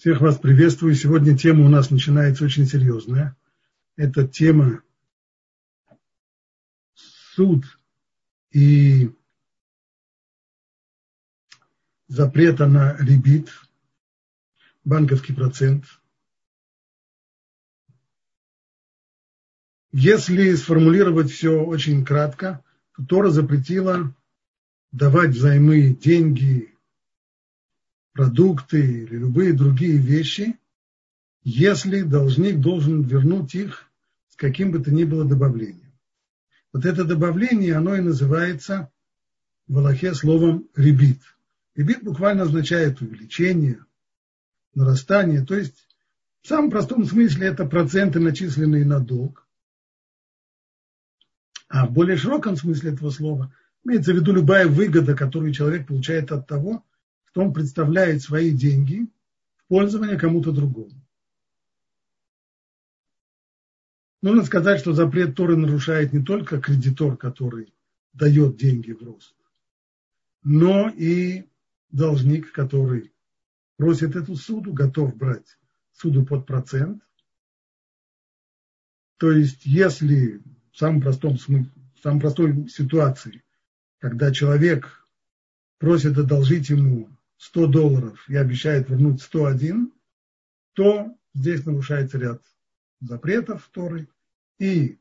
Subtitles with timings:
[0.00, 0.94] Всех вас приветствую.
[0.94, 3.36] Сегодня тема у нас начинается очень серьезная.
[3.96, 4.82] Это тема
[6.94, 7.78] суд
[8.50, 9.10] и
[12.08, 13.50] запрета на ребит,
[14.84, 15.84] банковский процент.
[19.92, 22.64] Если сформулировать все очень кратко,
[22.96, 24.16] то Тора запретила
[24.92, 26.74] давать взаймы деньги,
[28.12, 30.58] продукты или любые другие вещи,
[31.42, 33.90] если должник должен вернуть их
[34.28, 35.92] с каким бы то ни было добавлением.
[36.72, 38.90] Вот это добавление, оно и называется
[39.66, 41.20] в Аллахе словом ребит.
[41.74, 43.84] Ребит буквально означает увеличение,
[44.74, 45.88] нарастание, то есть
[46.42, 49.46] в самом простом смысле это проценты, начисленные на долг.
[51.68, 56.32] А в более широком смысле этого слова имеется в виду любая выгода, которую человек получает
[56.32, 56.84] от того,
[57.30, 59.08] что он представляет свои деньги
[59.56, 60.90] в пользование кому-то другому.
[64.22, 67.72] Нужно сказать, что запрет Торы нарушает не только кредитор, который
[68.12, 69.34] дает деньги в рост,
[70.42, 71.48] но и
[71.90, 73.12] должник, который
[73.76, 75.58] просит эту суду, готов брать
[75.92, 77.02] суду под процент.
[79.16, 83.42] То есть, если в самом простом смысле, в самой простой ситуации,
[83.98, 85.06] когда человек
[85.78, 87.08] просит одолжить ему
[87.40, 89.90] 100 долларов и обещает вернуть 101,
[90.74, 92.42] то здесь нарушается ряд
[93.00, 94.10] запретов Торы,
[94.58, 95.00] и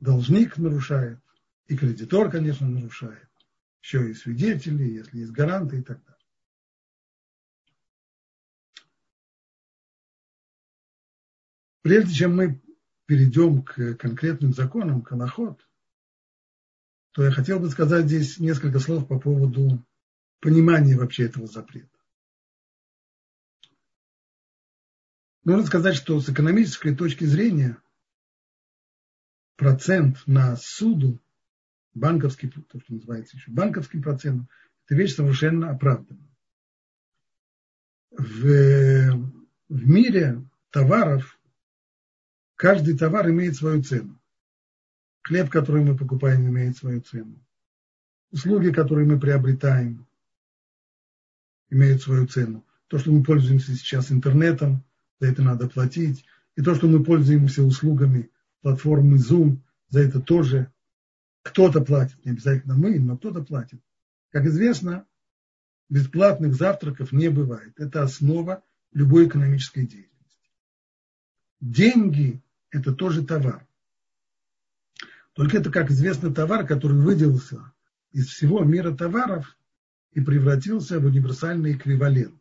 [0.00, 1.20] должник нарушает,
[1.68, 3.30] и кредитор, конечно, нарушает,
[3.80, 6.26] еще и свидетели, если есть гаранты и так далее.
[11.82, 12.60] Прежде чем мы
[13.06, 15.64] перейдем к конкретным законам, к анахот,
[17.12, 19.80] то я хотел бы сказать здесь несколько слов по поводу
[20.40, 21.88] понимание вообще этого запрета.
[25.44, 27.78] Нужно сказать, что с экономической точки зрения
[29.56, 31.20] процент на суду,
[31.94, 34.48] банковский, то, что называется еще банковским процентом,
[34.84, 36.28] это вещь совершенно оправданная.
[38.10, 39.32] В,
[39.68, 41.38] в мире товаров
[42.56, 44.20] каждый товар имеет свою цену.
[45.22, 47.44] Хлеб, который мы покупаем, имеет свою цену.
[48.30, 50.06] Услуги, которые мы приобретаем,
[51.70, 52.64] имеют свою цену.
[52.88, 54.84] То, что мы пользуемся сейчас интернетом,
[55.20, 56.24] за это надо платить.
[56.56, 58.30] И то, что мы пользуемся услугами
[58.62, 59.58] платформы Zoom,
[59.88, 60.72] за это тоже
[61.42, 62.24] кто-то платит.
[62.24, 63.80] Не обязательно мы, но кто-то платит.
[64.30, 65.06] Как известно,
[65.88, 67.78] бесплатных завтраков не бывает.
[67.78, 70.50] Это основа любой экономической деятельности.
[71.60, 73.66] Деньги– это тоже товар.
[75.34, 77.72] Только это, как известно, товар, который выделился
[78.12, 79.56] из всего мира товаров
[80.12, 82.40] и превратился в универсальный эквивалент,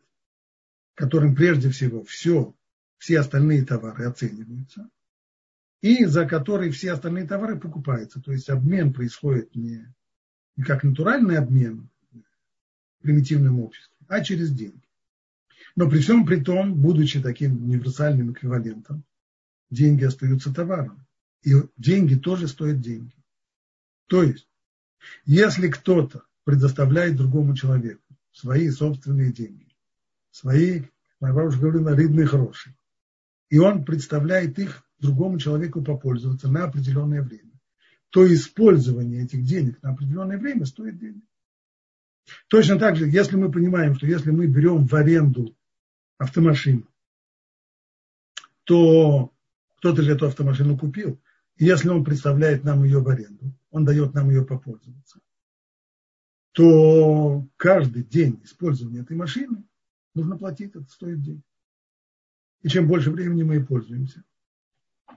[0.95, 2.55] которым прежде всего все,
[2.97, 4.89] все остальные товары оцениваются,
[5.81, 8.21] и за который все остальные товары покупаются.
[8.21, 9.85] То есть обмен происходит не,
[10.55, 14.81] не как натуральный обмен в примитивном обществе, а через деньги.
[15.75, 19.03] Но при всем при том, будучи таким универсальным эквивалентом,
[19.69, 21.05] деньги остаются товаром.
[21.43, 23.15] И деньги тоже стоят деньги.
[24.07, 24.49] То есть,
[25.23, 29.75] если кто-то предоставляет другому человеку свои собственные деньги,
[30.31, 30.83] свои,
[31.19, 32.75] моя бабушка говорила, рыбные хорошие.
[33.49, 37.51] И он представляет их другому человеку попользоваться на определенное время.
[38.09, 41.23] То использование этих денег на определенное время стоит денег.
[42.47, 45.55] Точно так же, если мы понимаем, что если мы берем в аренду
[46.17, 46.87] автомашину,
[48.63, 49.33] то
[49.77, 51.19] кто-то же эту автомашину купил.
[51.57, 55.19] И если он представляет нам ее в аренду, он дает нам ее попользоваться
[56.59, 59.63] то каждый день использования этой машины
[60.13, 61.45] нужно платить, это стоит денег.
[62.63, 64.25] И чем больше времени мы пользуемся,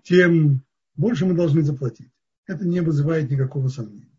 [0.04, 0.64] тем
[0.94, 2.12] больше мы должны заплатить.
[2.46, 4.16] Это не вызывает никакого сомнения.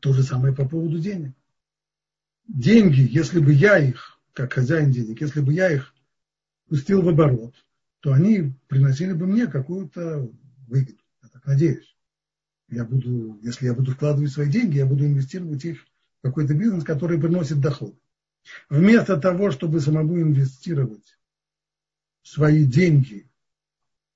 [0.00, 1.34] То же самое по поводу денег.
[2.48, 5.94] Деньги, если бы я их, как хозяин денег, если бы я их
[6.66, 7.54] пустил в оборот,
[8.00, 10.30] то они приносили бы мне какую-то
[10.66, 11.02] выгоду.
[11.22, 11.95] Я так надеюсь
[12.68, 15.86] я буду, если я буду вкладывать свои деньги, я буду инвестировать их
[16.18, 17.98] в какой-то бизнес, который приносит доход.
[18.68, 21.18] Вместо того, чтобы самому инвестировать
[22.22, 23.28] свои деньги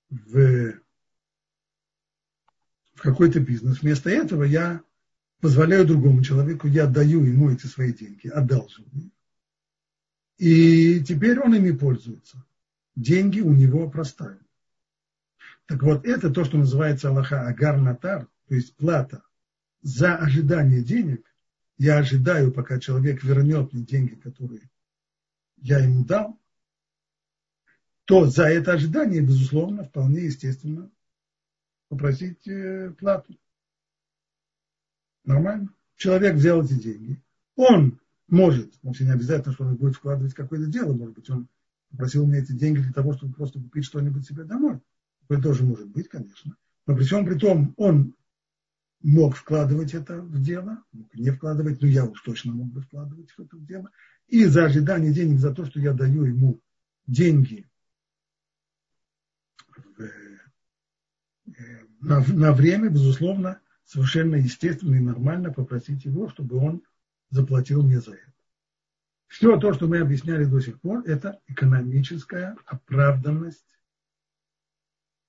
[0.09, 0.75] в,
[2.95, 4.83] в какой-то бизнес, вместо этого я
[5.41, 9.11] позволяю другому человеку, я отдаю ему эти свои деньги, одалживаю.
[10.39, 12.45] И теперь он ими пользуется.
[12.97, 14.43] Деньги у него простают.
[15.67, 19.23] Так вот, это то, что называется Аллаха Агар Натар, то есть плата
[19.81, 21.25] за ожидание денег,
[21.79, 24.69] я ожидаю, пока человек вернет мне деньги, которые
[25.59, 26.37] я ему дал,
[28.07, 30.91] то за это ожидание, безусловно, вполне естественно
[31.89, 33.39] попросить э, плату.
[35.23, 35.73] Нормально.
[35.95, 37.23] Человек взял эти деньги.
[37.55, 41.47] Он может, вовсе не обязательно, что он будет вкладывать какое-то дело, может быть, он
[41.93, 44.81] попросил мне эти деньги для того, чтобы просто купить что-нибудь себе домой.
[45.29, 46.57] Это тоже может быть, конечно.
[46.89, 48.17] Но при всем при том, он
[49.03, 53.31] мог вкладывать это в дело, мог не вкладывать, но я уж точно мог бы вкладывать
[53.31, 53.91] в это дело.
[54.29, 56.61] И за ожидание денег, за то, что я даю ему
[57.07, 57.69] деньги
[59.77, 60.11] в, э,
[62.01, 66.83] на, на время, безусловно, совершенно естественно и нормально попросить его, чтобы он
[67.31, 68.33] заплатил мне за это.
[69.27, 73.65] Все то, что мы объясняли до сих пор, это экономическая оправданность.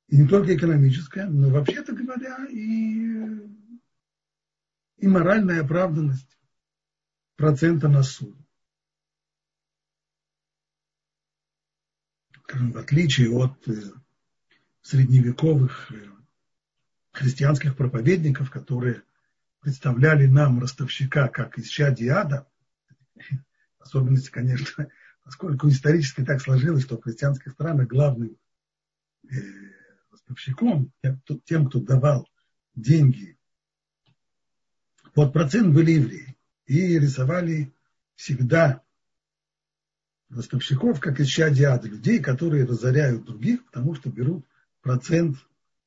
[0.07, 3.47] И не только экономическая, но вообще-то говоря, и,
[5.01, 6.37] и моральная оправданность
[7.35, 8.37] процента на суд.
[12.47, 13.81] В отличие от э,
[14.81, 15.95] средневековых э,
[17.13, 19.01] христианских проповедников, которые
[19.61, 22.47] представляли нам ростовщика как из ада,
[23.79, 24.87] особенности, конечно,
[25.23, 28.37] поскольку исторически так сложилось, что в христианских странах главным
[29.23, 29.35] э,
[30.11, 30.91] ростовщиком,
[31.45, 32.29] тем, кто давал
[32.75, 33.39] деньги
[35.13, 36.37] под процент, были евреи.
[36.65, 37.71] И рисовали
[38.15, 38.81] всегда
[40.29, 44.45] ростовщиков, как из ада, людей, которые разоряют других, потому что берут
[44.81, 45.37] процент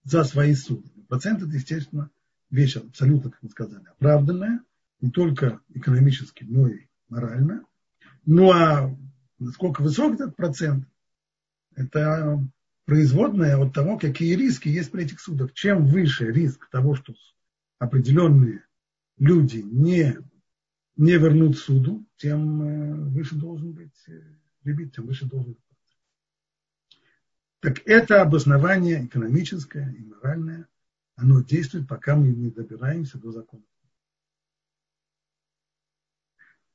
[0.04, 0.88] за свои суды.
[1.08, 2.10] Процент это, естественно,
[2.50, 4.60] вещь абсолютно, как мы сказали, оправданная,
[5.00, 7.64] не только экономически, но и морально.
[8.26, 8.94] Ну а
[9.38, 10.86] насколько высок этот процент,
[11.74, 12.40] это
[12.84, 15.52] производная от того, какие риски есть при этих судах.
[15.54, 17.14] Чем выше риск того, что
[17.78, 18.63] определенные
[19.18, 20.16] люди не,
[20.96, 23.94] не вернут суду, тем э, выше должен быть
[24.64, 25.60] лимит, э, тем выше должен быть.
[27.60, 30.68] Так это обоснование экономическое и моральное
[31.16, 33.62] оно действует, пока мы не добираемся до закона.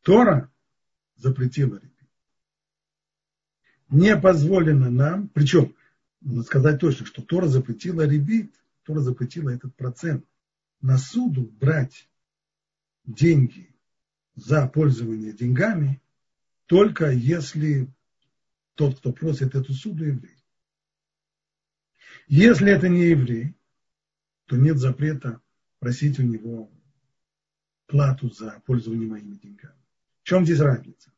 [0.01, 0.51] Тора
[1.15, 2.09] запретила ребит.
[3.89, 5.75] Не позволено нам, причем,
[6.21, 10.25] надо сказать точно, что Тора запретила ребит, Тора запретила этот процент
[10.81, 12.08] на суду брать
[13.09, 13.75] деньги
[14.35, 16.01] за пользование деньгами,
[16.67, 17.91] только если
[18.75, 20.37] тот, кто просит эту суду, еврей.
[22.27, 23.55] Если это не еврей,
[24.45, 25.41] то нет запрета
[25.79, 26.71] просить у него
[27.87, 29.73] плату за пользование моими деньгами.
[30.21, 31.11] В чем здесь разница?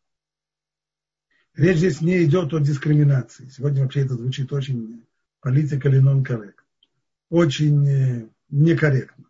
[1.53, 3.49] Речь здесь не идет о дискриминации.
[3.49, 5.05] Сегодня вообще это звучит очень
[5.41, 6.63] политика или нон-коррект.
[7.29, 9.25] Очень э, некорректно.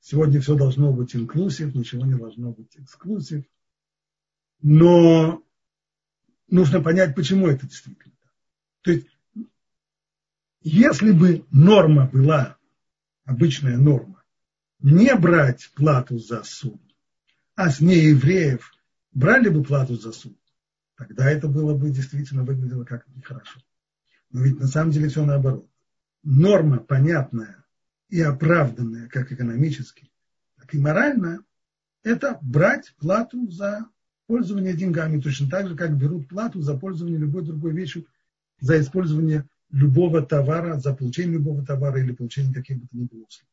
[0.00, 3.44] Сегодня все должно быть инклюзив, ничего не должно быть эксклюзив.
[4.62, 5.42] Но
[6.48, 8.32] нужно понять, почему это действительно так.
[8.82, 9.06] То есть,
[10.62, 12.56] если бы норма была
[13.24, 14.22] обычная норма,
[14.80, 16.80] не брать плату за суд,
[17.54, 18.72] а с неевреев
[19.12, 20.38] брали бы плату за суд,
[20.96, 23.60] тогда это было бы действительно выглядело как нехорошо.
[24.30, 25.68] Но ведь на самом деле все наоборот.
[26.22, 27.59] Норма понятная
[28.10, 30.10] и оправданная как экономически,
[30.58, 31.44] так и морально,
[32.02, 33.86] это брать плату за
[34.26, 38.06] пользование деньгами, точно так же, как берут плату за пользование любой другой вещью,
[38.60, 43.24] за использование любого товара, за получение любого товара или получение каких бы то ни было
[43.24, 43.48] услуг.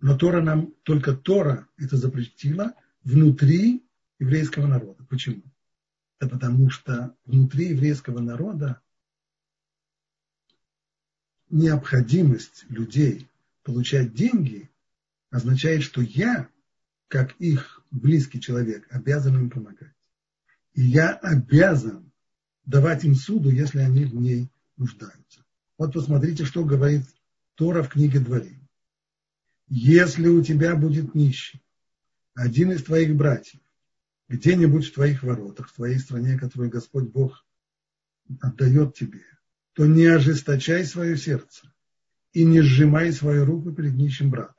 [0.00, 2.74] Но Тора нам, только Тора это запретила
[3.04, 3.84] внутри
[4.18, 5.04] еврейского народа.
[5.08, 5.42] Почему?
[6.18, 8.80] Это потому что внутри еврейского народа
[11.50, 13.28] необходимость людей
[13.62, 14.70] получать деньги
[15.30, 16.48] означает, что я,
[17.08, 19.92] как их близкий человек, обязан им помогать.
[20.74, 22.10] И я обязан
[22.64, 25.44] давать им суду, если они в ней нуждаются.
[25.76, 27.04] Вот посмотрите, что говорит
[27.54, 28.68] Тора в книге Дворим.
[29.68, 31.62] Если у тебя будет нищий,
[32.34, 33.60] один из твоих братьев,
[34.28, 37.44] где-нибудь в твоих воротах, в твоей стране, которую Господь Бог
[38.40, 39.24] отдает тебе,
[39.74, 41.72] то не ожесточай свое сердце
[42.32, 44.56] и не сжимай свою руку перед нищим братом.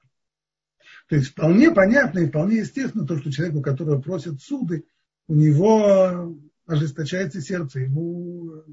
[1.07, 4.85] То есть вполне понятно и вполне естественно то, что человек, у которого просят суды,
[5.27, 8.63] у него ожесточается сердце, ему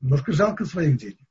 [0.00, 1.26] немножко жалко своих денег.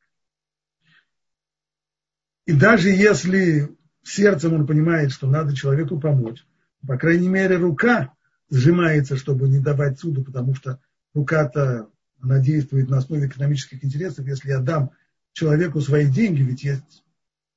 [2.46, 6.46] И даже если сердцем он понимает, что надо человеку помочь,
[6.88, 8.14] по крайней мере, рука
[8.52, 10.80] сжимается, чтобы не давать суду, потому что
[11.14, 11.90] рука-то,
[12.22, 14.26] она действует на основе экономических интересов.
[14.28, 14.92] Если я дам
[15.34, 17.04] человеку свои деньги, ведь есть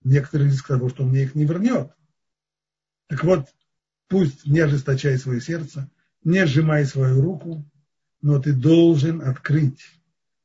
[0.05, 1.93] некоторый риск того, что он мне их не вернет.
[3.09, 3.47] Так вот,
[4.09, 5.91] пусть не ожесточает свое сердце,
[6.25, 7.65] не сжимай свою руку,
[8.21, 9.83] но ты должен открыть,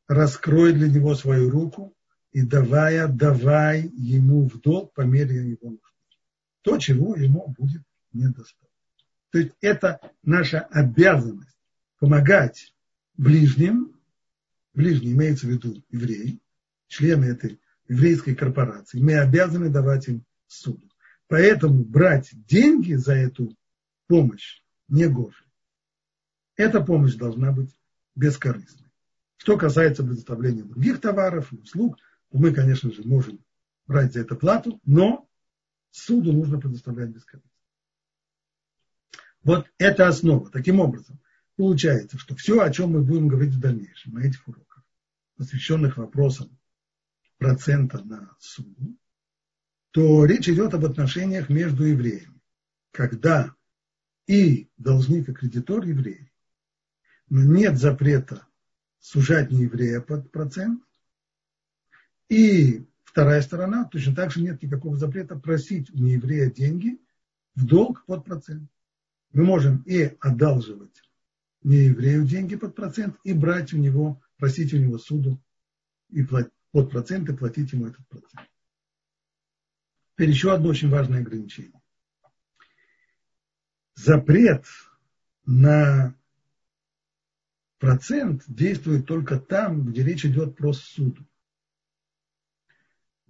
[0.07, 1.95] раскрой для него свою руку
[2.31, 5.81] и давая, давай ему в долг по мере его нужды.
[6.61, 8.67] То, чего ему будет недостаточно.
[9.31, 11.57] То есть это наша обязанность
[11.99, 12.73] помогать
[13.17, 13.99] ближним,
[14.73, 16.39] ближние имеется в виду евреи,
[16.87, 20.89] члены этой еврейской корпорации, мы обязаны давать им суду.
[21.27, 23.55] Поэтому брать деньги за эту
[24.07, 25.43] помощь не гоже.
[26.55, 27.75] Эта помощь должна быть
[28.15, 28.91] бескорыстной.
[29.37, 31.97] Что касается предоставления других товаров и услуг,
[32.29, 33.43] то мы, конечно же, можем
[33.87, 35.27] брать за это плату, но
[35.91, 37.49] суду нужно предоставлять бескорыстно.
[39.43, 40.49] Вот это основа.
[40.49, 41.19] Таким образом,
[41.55, 44.83] получается, что все, о чем мы будем говорить в дальнейшем, на этих уроках,
[45.37, 46.57] посвященных вопросам
[47.37, 48.97] процента на суду,
[49.91, 52.41] то речь идет об отношениях между евреями,
[52.91, 53.53] когда
[54.27, 56.31] и должник, и кредитор евреи,
[57.29, 58.47] но нет запрета
[58.99, 60.81] сужать нееврея под процент,
[62.29, 66.99] и вторая сторона, точно так же нет никакого запрета просить у нееврея деньги
[67.53, 68.71] в долг под процент.
[69.33, 71.03] Мы можем и одалживать
[71.63, 75.41] нееврею деньги под процент, и брать у него, просить у него суду
[76.09, 78.49] и платить под процент и платить ему этот процент.
[80.13, 81.81] Теперь еще одно очень важное ограничение.
[83.95, 84.65] Запрет
[85.45, 86.15] на
[87.79, 91.25] процент действует только там, где речь идет про суду.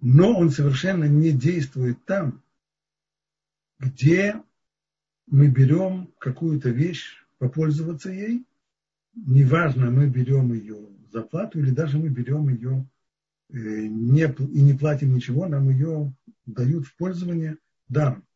[0.00, 2.42] Но он совершенно не действует там,
[3.78, 4.42] где
[5.26, 8.46] мы берем какую-то вещь, попользоваться ей,
[9.14, 12.88] неважно, мы берем ее за плату или даже мы берем ее
[13.50, 16.14] э, не, и не платим ничего, нам ее
[16.46, 18.26] дают в пользование даром.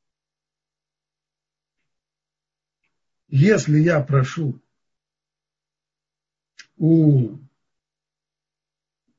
[3.28, 4.60] Если я прошу
[6.76, 7.38] у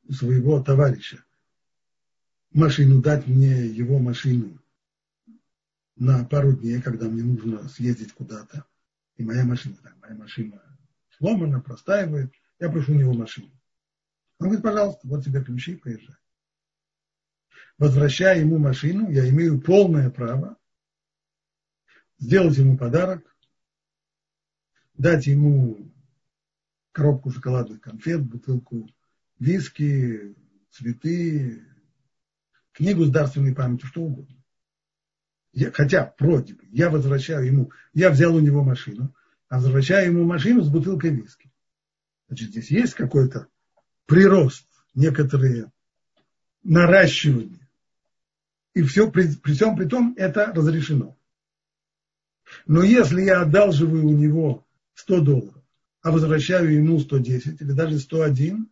[0.08, 1.24] своего товарища
[2.51, 4.60] машину, дать мне его машину
[5.96, 8.69] на пару дней, когда мне нужно съездить куда-то,
[9.20, 10.64] и моя машина, да, моя машина
[11.18, 13.52] сломана, простаивает, я прошу у него машину.
[14.40, 16.16] Он говорит, пожалуйста, вот тебе ключи, поезжай.
[17.78, 20.58] Возвращая ему машину, я имею полное право
[22.18, 23.36] сделать ему подарок,
[24.94, 25.92] дать ему
[26.94, 28.90] коробку шоколадных конфет, бутылку
[29.38, 30.34] виски,
[30.72, 31.66] цветы,
[32.72, 34.38] книгу с дарственной памятью, что угодно.
[35.51, 39.13] Я, хотя, вроде бы, я возвращаю ему, я взял у него машину,
[39.48, 41.51] а возвращаю ему машину с бутылкой виски.
[42.27, 43.48] Значит, здесь есть какой-то
[44.06, 45.72] прирост, некоторые
[46.63, 47.68] наращивания.
[48.75, 51.18] И все, при, при всем при том, это разрешено.
[52.65, 55.63] Но если я одалживаю у него 100 долларов,
[56.01, 58.70] а возвращаю ему 110 или даже 101,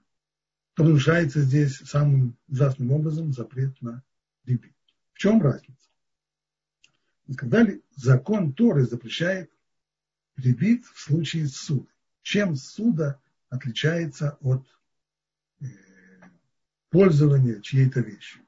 [0.75, 4.03] то нарушается здесь самым ужасным образом запрет на
[4.43, 4.75] дебит.
[5.13, 5.89] В чем разница?
[7.31, 9.51] Сказали, закон Торы запрещает
[10.37, 11.87] ребит в случае суда.
[12.21, 13.19] Чем суда
[13.49, 14.65] отличается от
[15.59, 15.65] э,
[16.89, 18.41] пользования чьей-то вещью?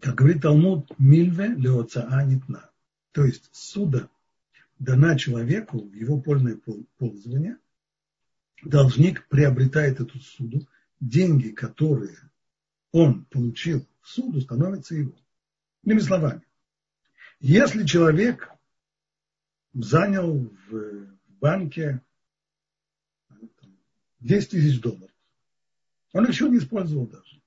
[0.00, 2.70] Как говорит Талмуд, мильве леоцаа нитна.
[3.12, 4.08] То есть суда
[4.78, 6.58] дана человеку в его полное
[6.98, 7.56] пользование.
[8.64, 10.66] Должник приобретает эту суду.
[10.98, 12.18] Деньги, которые
[12.92, 15.14] он получил в суду, становятся его.
[15.82, 16.42] Иными словами,
[17.40, 18.50] если человек
[19.74, 21.06] занял в
[21.40, 22.00] банке
[24.20, 25.10] 10 тысяч долларов,
[26.12, 27.40] он еще не использовал даже.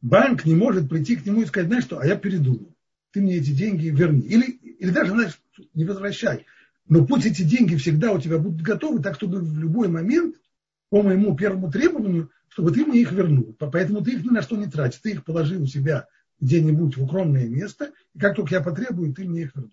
[0.00, 2.74] Банк не может прийти к нему и сказать, знаешь что, а я передумал,
[3.12, 4.22] ты мне эти деньги верни.
[4.22, 5.40] Или, или даже, знаешь,
[5.74, 6.46] не возвращай.
[6.88, 10.36] Но пусть эти деньги всегда у тебя будут готовы, так чтобы в любой момент,
[10.88, 13.54] по моему первому требованию, чтобы ты мне их вернул.
[13.58, 15.00] Поэтому ты их ни на что не тратишь.
[15.00, 16.08] Ты их положи у себя
[16.40, 19.72] где-нибудь в укромное место, и как только я потребую, ты мне их вернешь.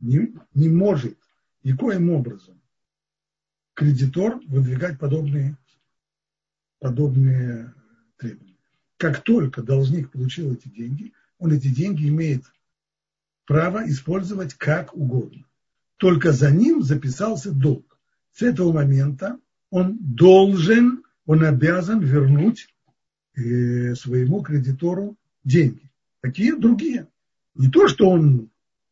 [0.00, 1.18] Не, не может
[1.62, 2.60] никоим образом
[3.74, 5.56] кредитор выдвигать подобные,
[6.78, 7.74] подобные
[8.16, 8.56] требования.
[8.96, 12.44] Как только должник получил эти деньги, он эти деньги имеет
[13.44, 15.44] право использовать как угодно.
[15.96, 17.98] Только за ним записался долг.
[18.32, 19.38] С этого момента
[19.74, 22.68] он должен, он обязан вернуть
[23.34, 25.90] э, своему кредитору деньги.
[26.20, 27.08] Какие другие?
[27.56, 28.50] Не то, что он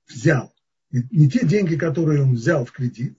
[0.09, 0.53] взял,
[0.91, 3.17] не те деньги, которые он взял в кредит,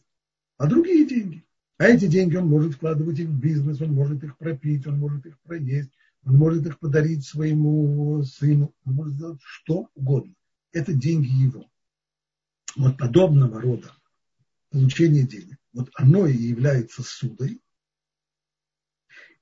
[0.58, 1.46] а другие деньги.
[1.78, 5.26] А эти деньги он может вкладывать их в бизнес, он может их пропить, он может
[5.26, 5.92] их проесть,
[6.26, 10.34] он может их подарить своему сыну, он может сделать что угодно.
[10.74, 11.66] это деньги его.
[12.76, 13.90] Вот подобного рода
[14.70, 17.62] получение денег, вот оно и является судой.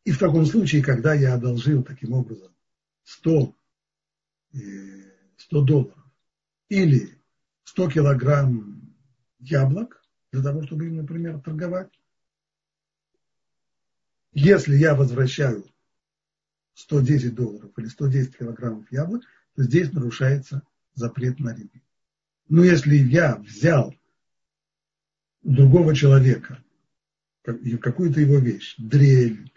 [0.03, 2.55] И в таком случае, когда я одолжил таким образом
[3.03, 3.55] 100,
[4.51, 6.05] 100 э, долларов
[6.69, 7.17] или
[7.65, 8.95] 100 килограмм
[9.39, 11.91] яблок для того, чтобы им, например, торговать,
[14.33, 15.65] если я возвращаю
[16.73, 19.23] 110 долларов или 110 килограммов яблок,
[19.55, 21.81] то здесь нарушается запрет на рыбу.
[22.47, 23.93] Но если я взял
[25.43, 26.63] другого человека,
[27.43, 29.51] какую-то его вещь, дрель,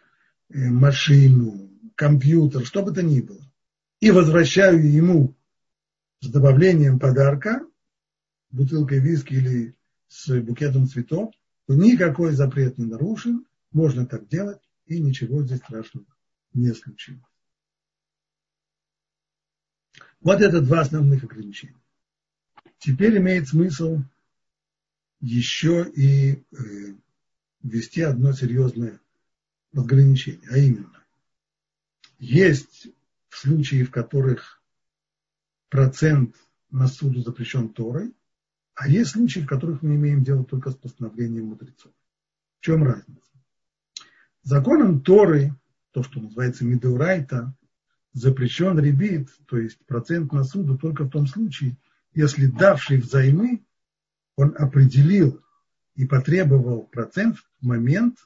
[0.48, 3.42] э, машину, компьютер, что бы то ни было,
[4.00, 5.34] и возвращаю ему
[6.20, 7.60] с добавлением подарка,
[8.50, 9.74] бутылкой виски или
[10.08, 11.32] с букетом цветов,
[11.66, 16.06] то никакой запрет не нарушен, можно так делать, и ничего здесь страшного
[16.52, 17.22] не случилось.
[20.20, 21.80] Вот это два основных ограничения.
[22.78, 23.98] Теперь имеет смысл
[25.25, 26.95] еще и э,
[27.62, 29.00] ввести одно серьезное
[29.75, 31.02] ограничение, а именно,
[32.19, 32.88] есть
[33.31, 34.62] случаи, в которых
[35.71, 36.37] процент
[36.71, 38.12] на суду запрещен Торой,
[38.75, 41.93] а есть случаи, в которых мы имеем дело только с постановлением мудрецов.
[42.61, 43.31] В чем разница?
[44.43, 45.54] Законом Торы,
[45.93, 47.57] то, что называется Мидеурайта,
[48.12, 51.78] запрещен ребит, то есть процент на суду только в том случае,
[52.12, 53.64] если давший взаймы,
[54.36, 55.42] он определил
[55.94, 58.18] и потребовал процент в момент,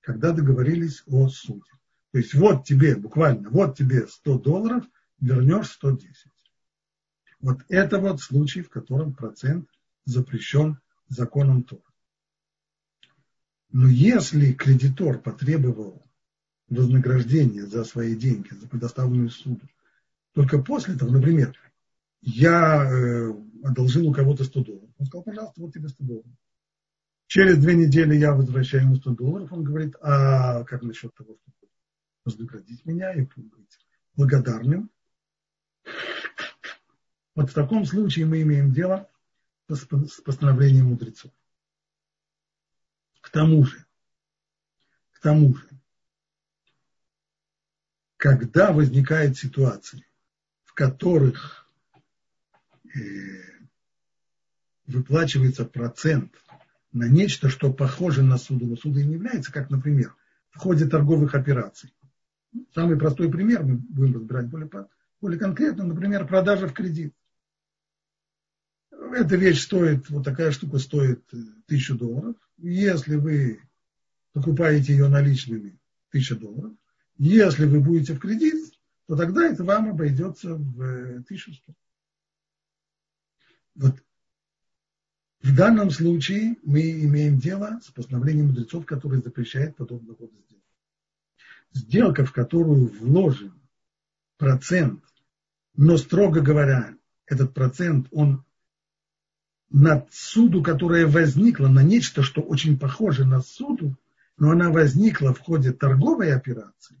[0.00, 1.70] когда договорились о суде.
[2.12, 4.84] То есть вот тебе, буквально, вот тебе 100 долларов,
[5.20, 6.30] вернешь 110.
[7.40, 9.68] Вот это вот случай, в котором процент
[10.04, 11.82] запрещен законом Тора.
[13.70, 16.02] Но если кредитор потребовал
[16.68, 19.68] вознаграждение за свои деньги, за предоставленную суду,
[20.32, 21.54] только после того, например,
[22.22, 23.32] я э,
[23.62, 24.85] одолжил у кого-то 100 долларов.
[24.98, 26.32] Он сказал, пожалуйста, вот тебе 100 долларов.
[27.26, 29.52] Через две недели я возвращаю ему 100 долларов.
[29.52, 31.72] Он говорит, а как насчет того, чтобы
[32.24, 33.78] вознаградить меня и быть
[34.14, 34.90] благодарным?
[37.34, 39.10] Вот в таком случае мы имеем дело
[39.68, 39.84] с
[40.22, 41.32] постановлением мудрецов.
[43.20, 43.84] К тому же,
[45.12, 45.68] к тому же,
[48.16, 50.02] когда возникает ситуация,
[50.64, 51.68] в которых
[52.84, 53.55] э,
[54.86, 56.32] выплачивается процент
[56.92, 60.14] на нечто, что похоже на суду, но судом не является, как, например,
[60.50, 61.92] в ходе торговых операций.
[62.74, 64.70] Самый простой пример, мы будем разбирать более,
[65.20, 67.14] более конкретно, например, продажа в кредит.
[68.90, 72.36] Эта вещь стоит, вот такая штука стоит э, тысячу долларов.
[72.56, 73.60] Если вы
[74.32, 75.78] покупаете ее наличными,
[76.10, 76.72] тысяча долларов,
[77.18, 78.72] если вы будете в кредит,
[79.06, 81.60] то тогда это вам обойдется в 1100.
[81.68, 81.74] Э,
[83.74, 84.02] вот
[85.46, 90.64] в данном случае мы имеем дело с постановлением мудрецов, который запрещает подобного рода сделок.
[91.72, 93.54] Сделка, в которую вложен
[94.38, 95.04] процент,
[95.76, 98.44] но строго говоря, этот процент, он
[99.70, 103.96] на суду, которая возникла, на нечто, что очень похоже на суду,
[104.38, 106.96] но она возникла в ходе торговой операции,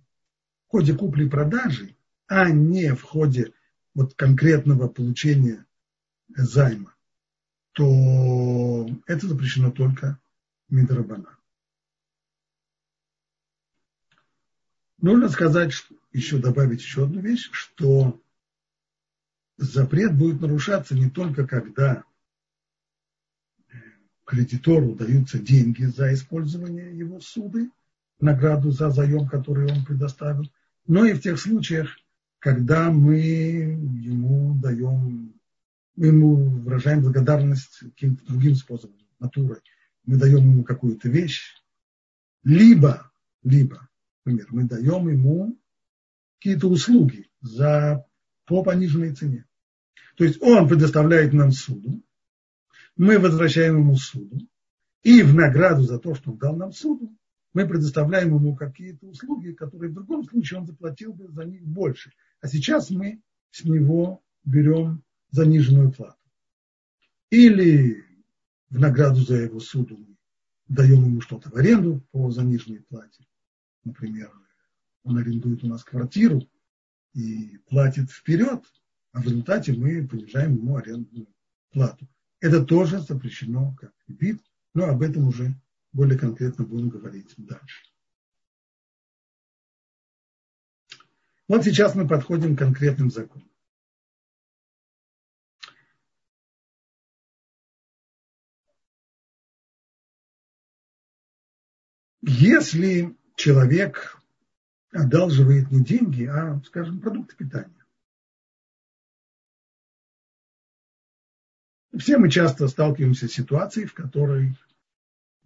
[0.68, 1.96] в ходе купли-продажи,
[2.28, 3.52] а не в ходе
[3.92, 5.66] вот конкретного получения
[6.28, 6.94] займа,
[7.76, 10.18] то это запрещено только
[10.70, 11.36] Мидрабана.
[14.96, 15.74] Нужно сказать,
[16.10, 18.18] еще добавить еще одну вещь, что
[19.58, 22.02] запрет будет нарушаться не только когда
[24.24, 27.70] кредитору даются деньги за использование его суды,
[28.20, 30.50] награду за заем, который он предоставил,
[30.86, 31.94] но и в тех случаях,
[32.38, 35.35] когда мы ему даем,
[35.96, 39.60] мы ему выражаем благодарность каким-то другим способом, натурой.
[40.04, 41.54] Мы даем ему какую-то вещь,
[42.44, 43.10] либо,
[43.42, 43.88] либо,
[44.24, 45.58] например, мы даем ему
[46.38, 48.06] какие-то услуги за,
[48.44, 49.46] по пониженной цене.
[50.16, 52.02] То есть он предоставляет нам суду,
[52.96, 54.38] мы возвращаем ему суду,
[55.02, 57.16] и в награду за то, что он дал нам суду,
[57.52, 62.12] мы предоставляем ему какие-то услуги, которые в другом случае он заплатил бы за них больше.
[62.40, 65.02] А сейчас мы с него берем
[65.36, 66.18] заниженную плату.
[67.30, 68.02] Или
[68.70, 69.98] в награду за его суду
[70.66, 73.26] даем ему что-то в аренду по заниженной плате.
[73.84, 74.32] Например,
[75.04, 76.48] он арендует у нас квартиру
[77.12, 78.64] и платит вперед,
[79.12, 81.28] а в результате мы понижаем ему арендную
[81.70, 82.08] плату.
[82.40, 84.42] Это тоже запрещено как вид,
[84.74, 85.54] но об этом уже
[85.92, 87.84] более конкретно будем говорить дальше.
[91.48, 93.48] Вот сейчас мы подходим к конкретным законам.
[102.38, 104.20] Если человек
[104.92, 107.72] одалживает не деньги, а, скажем, продукты питания.
[111.96, 114.54] Все мы часто сталкиваемся с ситуацией, в которой,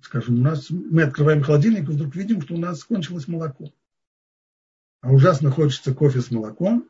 [0.00, 3.72] скажем, у нас мы открываем холодильник и вдруг видим, что у нас кончилось молоко.
[5.00, 6.88] А ужасно хочется кофе с молоком.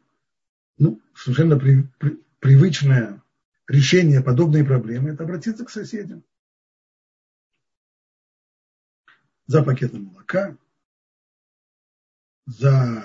[0.79, 3.23] Ну, совершенно при, при, привычное
[3.69, 6.25] решение подобной проблемы– это обратиться к соседям
[9.51, 10.57] за пакетом молока,
[12.47, 13.03] за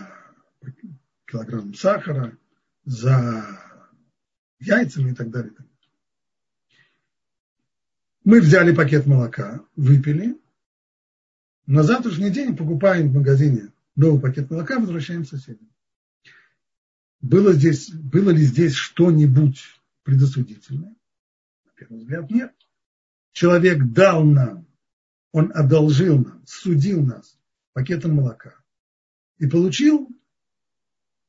[1.26, 2.38] килограмм сахара,
[2.84, 3.44] за
[4.60, 5.54] яйцами и так далее.
[8.24, 10.40] Мы взяли пакет молока, выпили,
[11.66, 15.68] на завтрашний день покупаем в магазине новый пакет молока, возвращаем соседям.
[17.22, 19.64] Было, здесь, было ли здесь что-нибудь
[20.04, 20.96] предосудительное?
[21.66, 22.54] На первый взгляд, нет.
[23.32, 24.68] Человек дал нам,
[25.36, 27.38] он одолжил нам, судил нас
[27.74, 28.56] пакетом молока
[29.38, 30.10] и получил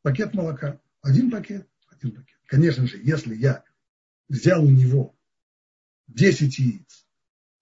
[0.03, 0.81] пакет молока.
[1.03, 2.39] Один пакет, один пакет.
[2.47, 3.65] Конечно же, если я
[4.29, 5.19] взял у него
[6.07, 7.05] 10 яиц,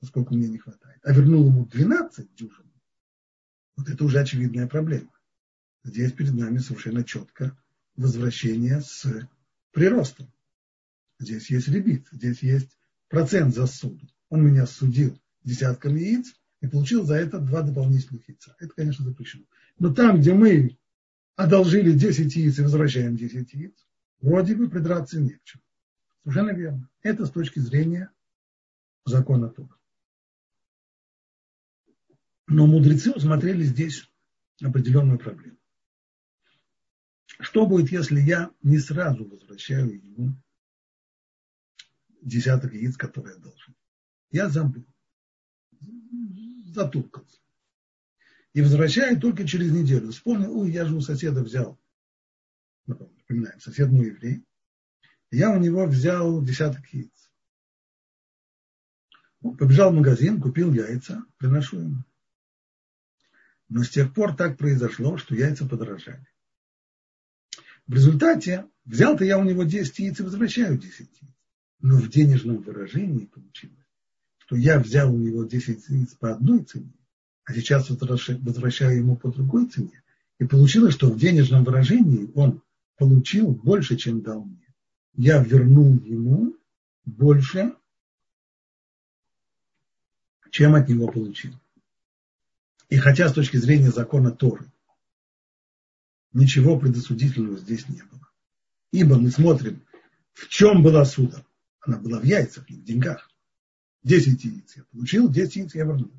[0.01, 2.71] поскольку мне не хватает, а вернул ему 12 дюжин,
[3.77, 5.19] вот это уже очевидная проблема.
[5.83, 7.57] Здесь перед нами совершенно четко
[7.97, 9.27] возвращение с
[9.71, 10.31] приростом.
[11.19, 12.77] Здесь есть ребит, здесь есть
[13.09, 14.07] процент за суду.
[14.29, 18.57] Он меня судил десятками яиц и получил за это два дополнительных яйца.
[18.59, 19.45] Это, конечно, запрещено.
[19.79, 20.79] Но там, где мы
[21.37, 23.87] одолжили 10 яиц и возвращаем 10 яиц,
[24.21, 25.63] вроде бы придраться не к чему.
[26.23, 26.89] Совершенно верно.
[27.03, 28.11] Это с точки зрения
[29.05, 29.77] закона Тора.
[32.47, 34.11] Но мудрецы усмотрели здесь
[34.63, 35.59] определенную проблему.
[37.27, 40.35] Что будет, если я не сразу возвращаю ему
[42.23, 43.75] десяток яиц, которые я должен?
[44.31, 44.87] Я забыл,
[46.67, 47.39] затуркался.
[48.53, 50.13] И возвращаю только через неделю.
[50.13, 51.79] Вспомнил, ой, я же у соседа взял.
[52.87, 54.45] Напоминаем, сосед мой еврей.
[55.31, 57.31] Я у него взял десяток яиц.
[59.41, 62.05] Побежал в магазин, купил яйца, приношу ему.
[63.69, 66.27] Но с тех пор так произошло, что яйца подорожали.
[67.87, 71.35] В результате взял-то я у него 10 яиц и возвращаю 10 яиц.
[71.81, 73.84] Но в денежном выражении получилось,
[74.47, 76.93] что я взял у него 10 яиц по одной цене,
[77.45, 80.03] а сейчас возвращаю ему по другой цене.
[80.39, 82.63] И получилось, что в денежном выражении он
[82.97, 84.75] получил больше, чем дал мне.
[85.15, 86.57] Я вернул ему
[87.05, 87.75] больше,
[90.51, 91.55] чем от него получил.
[92.91, 94.71] И хотя с точки зрения закона Торы
[96.33, 98.29] ничего предосудительного здесь не было.
[98.91, 99.83] Ибо мы смотрим,
[100.33, 101.45] в чем была суда.
[101.81, 103.31] Она была в яйцах, не в деньгах.
[104.05, 106.13] Десять яиц я получил, десять яиц я вернул.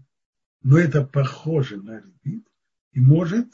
[0.63, 2.45] Но это похоже на ребит
[2.91, 3.47] и может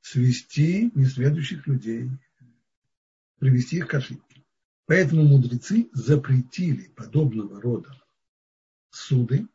[0.00, 2.10] свести несведущих людей,
[3.38, 4.42] привести их к ошибке.
[4.86, 7.94] Поэтому мудрецы запретили подобного рода
[8.88, 9.46] суды.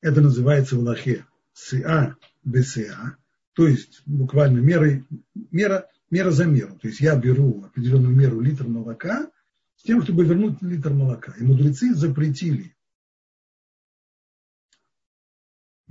[0.00, 3.18] Это называется в Аллахе СА БСА,
[3.52, 5.04] то есть буквально мерой,
[5.50, 6.78] мера, мера за меру.
[6.78, 9.30] То есть я беру определенную меру литр молока
[9.76, 11.34] с тем, чтобы вернуть литр молока.
[11.38, 12.74] И мудрецы запретили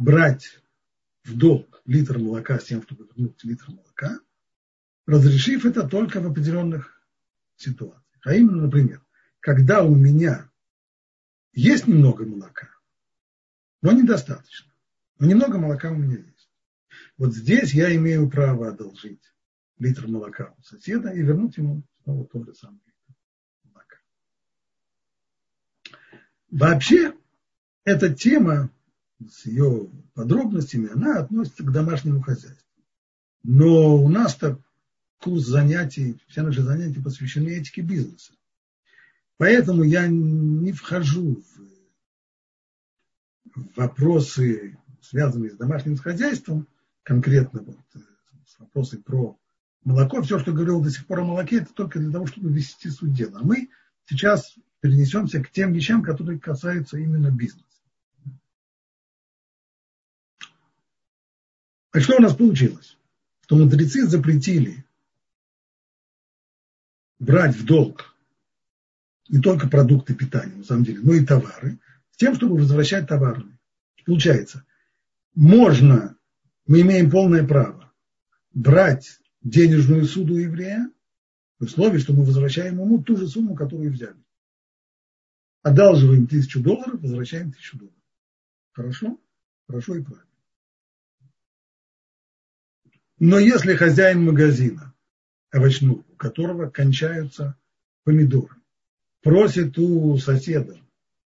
[0.01, 0.59] брать
[1.23, 4.19] в долг литр молока с тем, чтобы вернуть литр молока,
[5.05, 7.01] разрешив это только в определенных
[7.55, 8.21] ситуациях.
[8.23, 9.03] А именно, например,
[9.39, 10.49] когда у меня
[11.53, 12.69] есть немного молока,
[13.81, 14.71] но недостаточно.
[15.19, 16.49] Но немного молока у меня есть.
[17.17, 19.21] Вот здесь я имею право одолжить
[19.77, 23.19] литр молока у соседа и вернуть ему снова тот же самый литр
[23.63, 23.97] молока.
[26.49, 27.15] Вообще,
[27.83, 28.71] эта тема
[29.29, 32.65] с ее подробностями, она относится к домашнему хозяйству.
[33.43, 34.59] Но у нас-то
[35.19, 38.33] курс занятий, все наши занятия посвящены этике бизнеса.
[39.37, 41.43] Поэтому я не вхожу
[43.55, 46.67] в вопросы связанные с домашним хозяйством,
[47.03, 47.99] конкретно вот, э,
[48.45, 49.37] с вопросы про
[49.83, 52.89] молоко, все, что говорил до сих пор о молоке, это только для того, чтобы вести
[52.89, 53.39] суть дела.
[53.39, 53.69] А мы
[54.05, 57.65] сейчас перенесемся к тем вещам, которые касаются именно бизнеса.
[61.91, 62.97] А что у нас получилось?
[63.41, 64.85] Что мудрецы запретили
[67.19, 68.15] брать в долг
[69.29, 71.79] не только продукты питания, на самом деле, но и товары,
[72.11, 73.45] с тем, чтобы возвращать товары.
[74.05, 74.65] Получается,
[75.35, 76.17] можно,
[76.65, 77.93] мы имеем полное право
[78.53, 80.89] брать денежную суду еврея
[81.59, 84.21] в условии, что мы возвращаем ему ту же сумму, которую взяли.
[85.61, 87.97] Одалживаем тысячу долларов, возвращаем тысячу долларов.
[88.71, 89.19] Хорошо?
[89.67, 90.30] Хорошо и правильно.
[93.23, 94.95] Но если хозяин магазина
[95.53, 97.55] овощного, у которого кончаются
[98.03, 98.55] помидоры,
[99.21, 100.73] просит у соседа,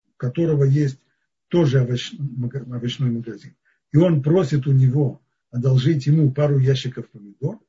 [0.06, 1.01] у которого есть
[1.49, 3.58] тоже овощ, овощной магазин,
[3.91, 7.60] и он просит у него одолжить ему пару ящиков помидор,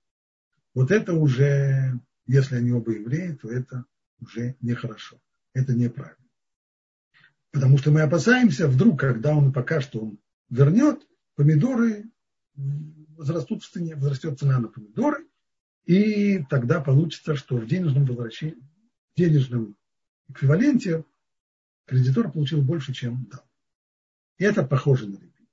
[0.72, 3.87] вот это уже, если они оба евреи, то это
[4.20, 5.16] уже нехорошо.
[5.52, 6.28] Это неправильно.
[7.50, 11.04] Потому что мы опасаемся, вдруг, когда он пока что он вернет,
[11.35, 12.04] помидоры
[13.22, 15.26] возрастут в цене, возрастет цена на помидоры,
[15.85, 18.68] и тогда получится, что в денежном возвращении,
[19.14, 19.76] в денежном
[20.28, 21.04] эквиваленте
[21.87, 23.44] кредитор получил больше, чем дал.
[24.38, 25.48] И это похоже на репит.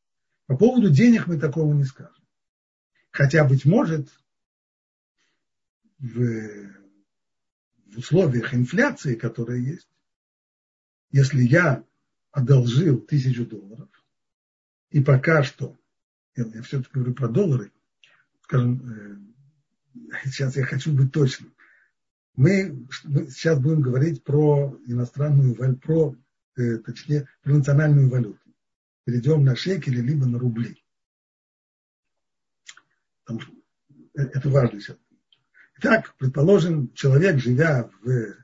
[0.47, 2.25] По поводу денег мы такого не скажем.
[3.11, 4.09] Хотя, быть может,
[5.99, 6.19] в,
[7.85, 9.89] в условиях инфляции, которая есть,
[11.11, 11.83] если я
[12.31, 13.89] одолжил тысячу долларов,
[14.89, 15.78] и пока что,
[16.39, 17.71] я, я все-таки говорю про доллары,
[18.41, 19.31] скажем,
[19.93, 21.53] э, сейчас я хочу быть точным,
[22.35, 26.15] мы, мы сейчас будем говорить про иностранную валюту, про,
[26.55, 28.39] э, точнее, про национальную валюту.
[29.03, 30.81] Перейдем на шекели, либо на рубли.
[33.23, 33.53] Потому что
[34.13, 34.97] это важно сейчас.
[35.79, 38.35] Итак, предположим, человек, живя в,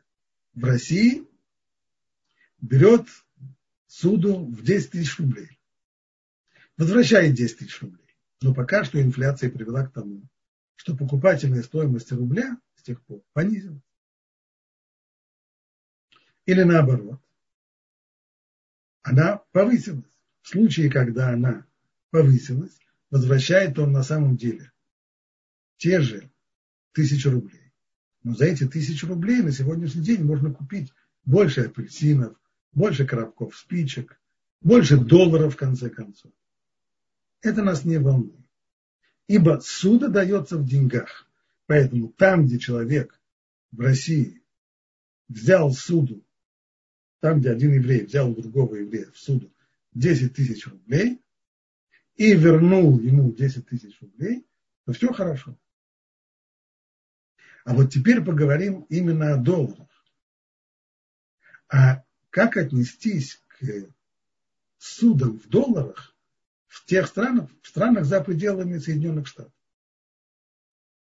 [0.53, 1.25] в России,
[2.59, 3.07] берет
[3.87, 5.54] суду в 10 тысяч рублей.
[6.77, 8.15] Возвращает 10 тысяч рублей.
[8.41, 10.23] Но пока что инфляция привела к тому,
[10.75, 13.81] что покупательная стоимость рубля с тех пор понизилась.
[16.45, 17.21] Или наоборот,
[19.01, 20.05] она повысилась.
[20.41, 21.65] В случае, когда она
[22.11, 22.77] повысилась,
[23.09, 24.71] возвращает он на самом деле
[25.77, 26.29] те же
[26.91, 27.73] тысячи рублей.
[28.23, 30.91] Но за эти тысячи рублей на сегодняшний день можно купить
[31.23, 32.35] больше апельсинов,
[32.71, 34.19] больше коробков спичек,
[34.61, 36.31] больше долларов в конце концов.
[37.45, 38.33] Это нас не волнует.
[39.27, 41.29] Ибо суда дается в деньгах.
[41.67, 43.21] Поэтому там, где человек
[43.71, 44.41] в России
[45.27, 46.25] взял суду,
[47.19, 49.53] там, где один еврей взял у другого еврея в суду
[49.93, 51.21] 10 тысяч рублей
[52.15, 54.47] и вернул ему 10 тысяч рублей,
[54.85, 55.55] то все хорошо.
[57.63, 60.05] А вот теперь поговорим именно о долларах.
[61.69, 63.87] А как отнестись к
[64.79, 66.14] судам в долларах
[66.75, 69.53] в тех странах, в странах за пределами Соединенных Штатов?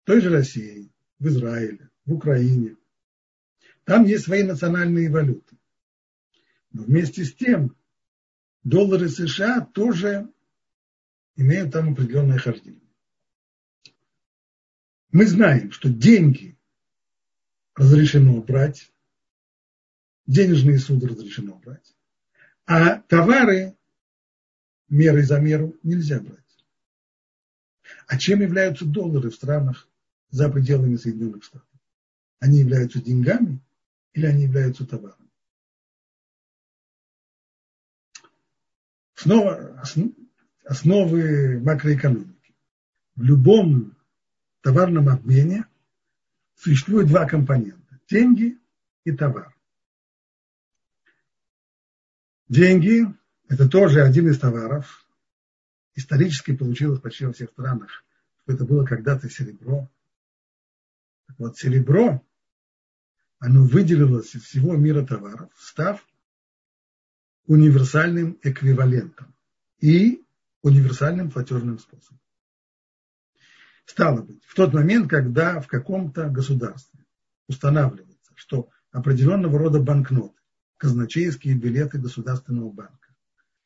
[0.02, 2.78] В той же России, в Израиле, в Украине.
[3.84, 5.56] Там есть свои национальные валюты.
[6.72, 7.76] Но вместе с тем
[8.64, 10.28] доллары США тоже
[11.36, 12.82] имеют там определенное хождение.
[15.12, 16.58] Мы знаем, что деньги
[17.76, 18.92] разрешено брать,
[20.26, 21.96] денежные суды разрешено брать,
[22.66, 23.78] а товары
[24.92, 26.38] мерой за меру нельзя брать.
[28.08, 29.88] А чем являются доллары в странах
[30.30, 31.68] за пределами Соединенных Штатов?
[32.40, 33.60] Они являются деньгами
[34.14, 35.30] или они являются товарами?
[39.16, 39.82] Снова
[40.66, 42.56] основы макроэкономики.
[43.16, 43.96] В любом
[44.62, 45.66] товарном обмене
[46.56, 48.60] существует два компонента– деньги
[49.04, 49.56] и товар.
[52.50, 53.06] Деньги–
[53.52, 55.06] это тоже один из товаров.
[55.94, 58.06] Исторически получилось почти во всех странах,
[58.44, 59.92] что это было когда-то серебро.
[61.28, 62.26] Так вот, серебро,
[63.40, 66.02] оно выделилось из всего мира товаров, став
[67.46, 69.36] универсальным эквивалентом
[69.80, 70.24] и
[70.62, 72.22] универсальным платежным способом.
[73.84, 77.06] Стало быть, в тот момент, когда в каком-то государстве
[77.50, 80.40] устанавливается, что определенного рода банкноты,
[80.78, 83.11] казначейские билеты государственного банка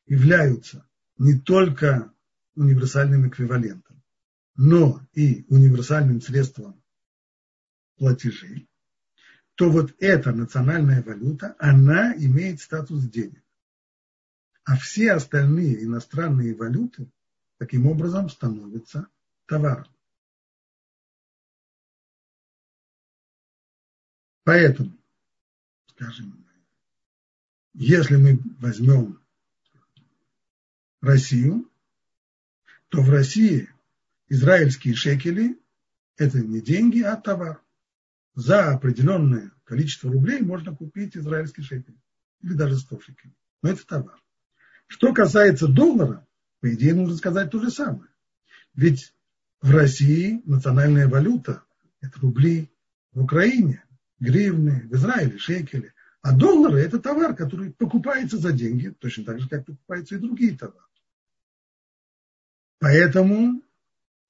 [0.05, 0.87] являются
[1.17, 2.13] не только
[2.55, 4.01] универсальным эквивалентом,
[4.55, 6.81] но и универсальным средством
[7.97, 8.69] платежей,
[9.55, 13.43] то вот эта национальная валюта, она имеет статус денег.
[14.63, 17.09] А все остальные иностранные валюты
[17.57, 19.07] таким образом становятся
[19.45, 19.87] товаром.
[24.43, 24.97] Поэтому,
[25.87, 26.45] скажем,
[27.73, 29.24] если мы возьмем
[31.05, 31.69] Россию,
[32.89, 33.69] то в России
[34.29, 35.59] израильские шекели–
[36.17, 37.61] это не деньги, а товар.
[38.33, 41.97] За определенное количество рублей можно купить израильский шекель
[42.41, 43.35] или даже 100 шекелей.
[43.61, 44.21] Но это товар.
[44.87, 46.25] Что касается доллара,
[46.59, 48.09] по идее нужно сказать то же самое.
[48.73, 49.13] Ведь
[49.61, 51.63] в России национальная валюта–
[52.01, 52.69] это рубли,
[53.13, 53.83] в Украине
[54.19, 55.93] гривны, в Израиле шекели.
[56.21, 60.57] А доллары– это товар, который покупается за деньги, точно так же, как покупаются и другие
[60.57, 60.85] товары.
[62.85, 63.63] Поэтому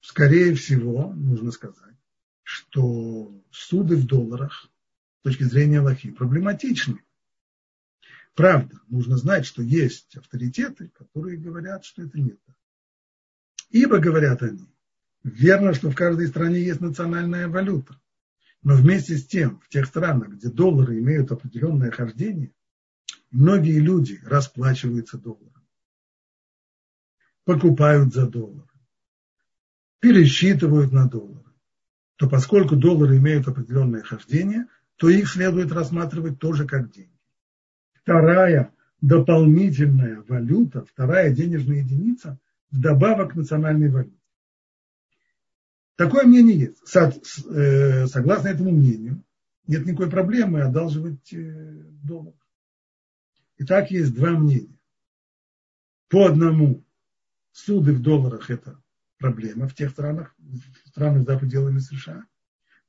[0.00, 1.94] скорее всего, нужно сказать,
[2.42, 4.70] что суды в долларах
[5.20, 7.02] с точки зрения Аллахи проблематичны.
[8.34, 12.56] Правда, нужно знать, что есть авторитеты, которые говорят, что это не так.
[13.68, 14.66] Ибо, говорят они,
[15.22, 18.00] верно, что в каждой стране есть национальная валюта.
[18.62, 22.54] Но вместе с тем, в тех странах, где доллары имеют определенное хождение,
[23.30, 25.55] многие люди расплачиваются долларом,
[27.46, 28.68] покупают за доллары,
[30.00, 31.48] пересчитывают на доллары,
[32.16, 37.16] то поскольку доллары имеют определенное хождение, то их следует рассматривать тоже как деньги.
[37.94, 42.38] Вторая дополнительная валюта, вторая денежная единица
[42.72, 44.16] вдобавок к национальной валюте.
[45.94, 46.96] Такое мнение есть.
[47.46, 49.22] Э, согласно этому мнению,
[49.68, 52.34] нет никакой проблемы одалживать э, доллар.
[53.58, 54.76] Итак, есть два мнения.
[56.08, 56.85] По одному,
[57.58, 58.80] суды в долларах– это
[59.18, 62.26] проблема в тех странах, в странах за пределами США.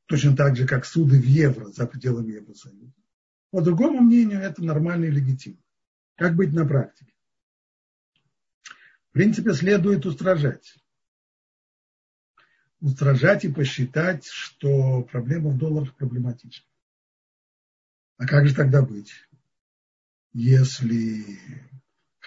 [0.06, 2.94] Точно так же, как суды в евро за пределами Евросоюза.
[3.52, 5.62] По другому мнению, это нормально и легитимно.
[6.16, 7.14] Как быть на практике?
[9.10, 10.78] В принципе, следует устражать
[12.80, 16.68] устражать и посчитать, что проблема в долларах проблематична.
[18.18, 19.14] А как же тогда быть,
[20.34, 21.40] если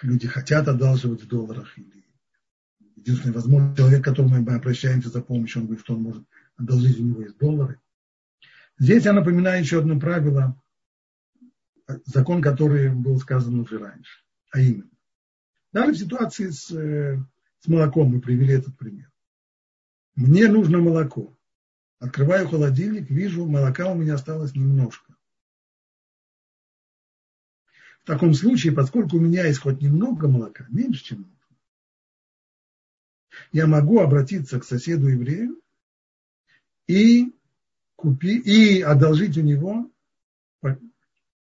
[0.01, 2.00] люди хотят одалживать в долларах или
[3.01, 6.23] единственный возможный человек, к которому мы обращаемся за помощью, он говорит, что он может
[6.55, 7.79] одолжить у него есть доллары.
[8.77, 10.61] Здесь я напоминаю еще одно правило,
[12.05, 14.89] закон, который был сказан уже раньше, а именно.
[15.73, 17.17] Даже в ситуации с, э,
[17.59, 19.11] с молоком мы привели этот пример.
[20.15, 21.37] Мне нужно молоко.
[21.99, 25.15] Открываю холодильник, вижу, молока у меня осталось немножко.
[28.03, 31.31] В таком случае, поскольку у меня есть хоть немного молока, меньше, чем
[33.51, 35.59] я могу обратиться к соседу еврею
[36.87, 37.33] и,
[37.95, 39.89] купи, и одолжить у него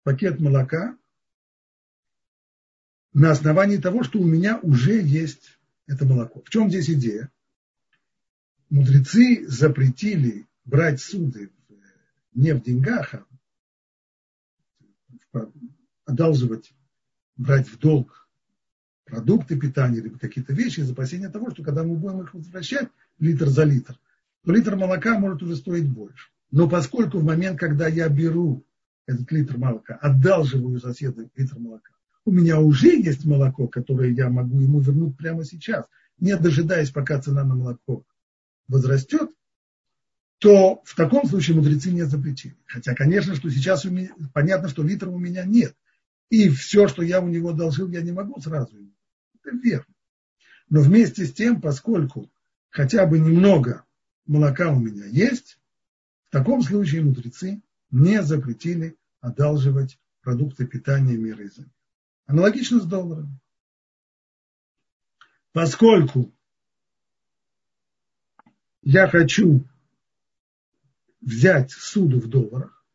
[0.03, 0.97] пакет молока
[3.13, 6.41] на основании того, что у меня уже есть это молоко.
[6.41, 7.31] В чем здесь идея?
[8.69, 11.51] мудрецы запретили брать суды
[12.33, 13.15] не в деньгах,
[15.33, 15.51] а
[16.05, 16.73] одалживать,
[17.35, 18.28] брать в долг
[19.09, 23.47] продукты питания, либо какие-то вещи из опасения того, что когда мы будем их возвращать литр
[23.47, 23.97] за литр,
[24.45, 26.29] то литр молока может уже стоить больше.
[26.51, 28.65] Но поскольку в момент, когда я беру
[29.05, 31.91] этот литр молока, одалживаю соседу литр молока,
[32.25, 35.85] у меня уже есть молоко, которое я могу ему вернуть прямо сейчас,
[36.19, 38.05] не дожидаясь, пока цена на молоко
[38.67, 39.29] возрастет,
[40.39, 42.57] то в таком случае мудрецы не запретили.
[42.65, 45.75] Хотя, конечно, что сейчас у меня, понятно, что литра у меня нет.
[46.29, 48.75] И все, что я у него должил, я не могу сразу.
[49.49, 49.95] Это верно.
[50.69, 52.29] Но вместе с тем, поскольку
[52.69, 53.85] хотя бы немного
[54.25, 55.59] молока у меня есть,
[56.27, 61.71] в таком случае мудрецы не запретили одалживать продукты питания мира и земли.
[62.27, 63.39] Аналогично с долларом.
[65.51, 66.31] Поскольку
[68.83, 69.65] я хочу
[71.21, 72.85] взять суду в долларах,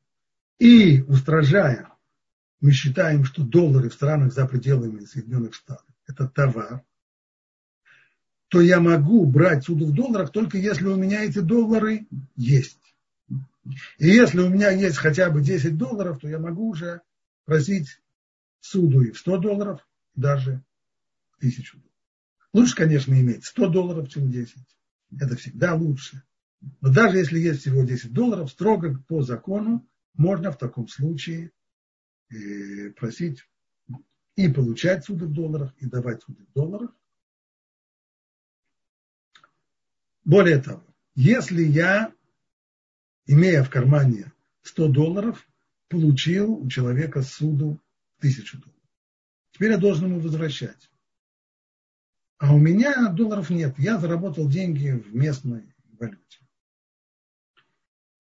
[0.60, 1.90] и устражая,
[2.60, 6.84] мы считаем, что доллары в странах за пределами Соединенных Штатов– это товар,
[8.48, 12.78] то я могу брать суду в долларах только если у меня эти доллары есть.
[13.98, 17.00] И если у меня есть хотя бы 10 долларов, то я могу уже
[17.46, 18.00] просить
[18.60, 20.62] суду и в 100 долларов, даже
[21.38, 21.90] 1000 долларов.
[22.52, 24.56] Лучше, конечно, иметь 100 долларов, чем 10
[25.20, 26.22] это всегда лучше.
[26.80, 31.50] Но даже если есть всего 10 долларов, строго по закону можно в таком случае
[32.30, 33.46] э, просить
[34.36, 36.90] и получать суды в долларах, и давать суды в долларах.
[40.24, 42.12] Более того, если я,
[43.26, 44.32] имея в кармане
[44.62, 45.46] 100 долларов,
[45.88, 47.80] получил у человека суду
[48.18, 48.82] 1000 долларов,
[49.52, 50.90] теперь я должен ему возвращать.
[52.38, 53.78] А у меня долларов нет.
[53.78, 56.40] Я заработал деньги в местной валюте.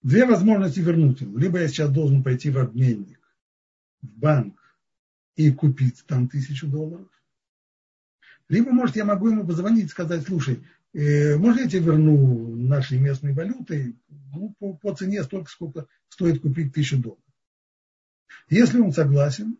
[0.02, 1.36] Две возможности вернуть ему.
[1.38, 3.20] Либо я сейчас должен пойти в обменник,
[4.02, 4.63] в банк
[5.36, 7.08] и купить там тысячу долларов.
[8.48, 12.98] Либо, может, я могу ему позвонить и сказать, слушай, э, можно я тебе верну нашей
[12.98, 17.22] местной валютой ну, по, по цене столько, сколько стоит купить тысячу долларов.
[18.48, 19.56] Если он согласен,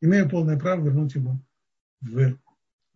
[0.00, 2.38] имею полное право вернуть в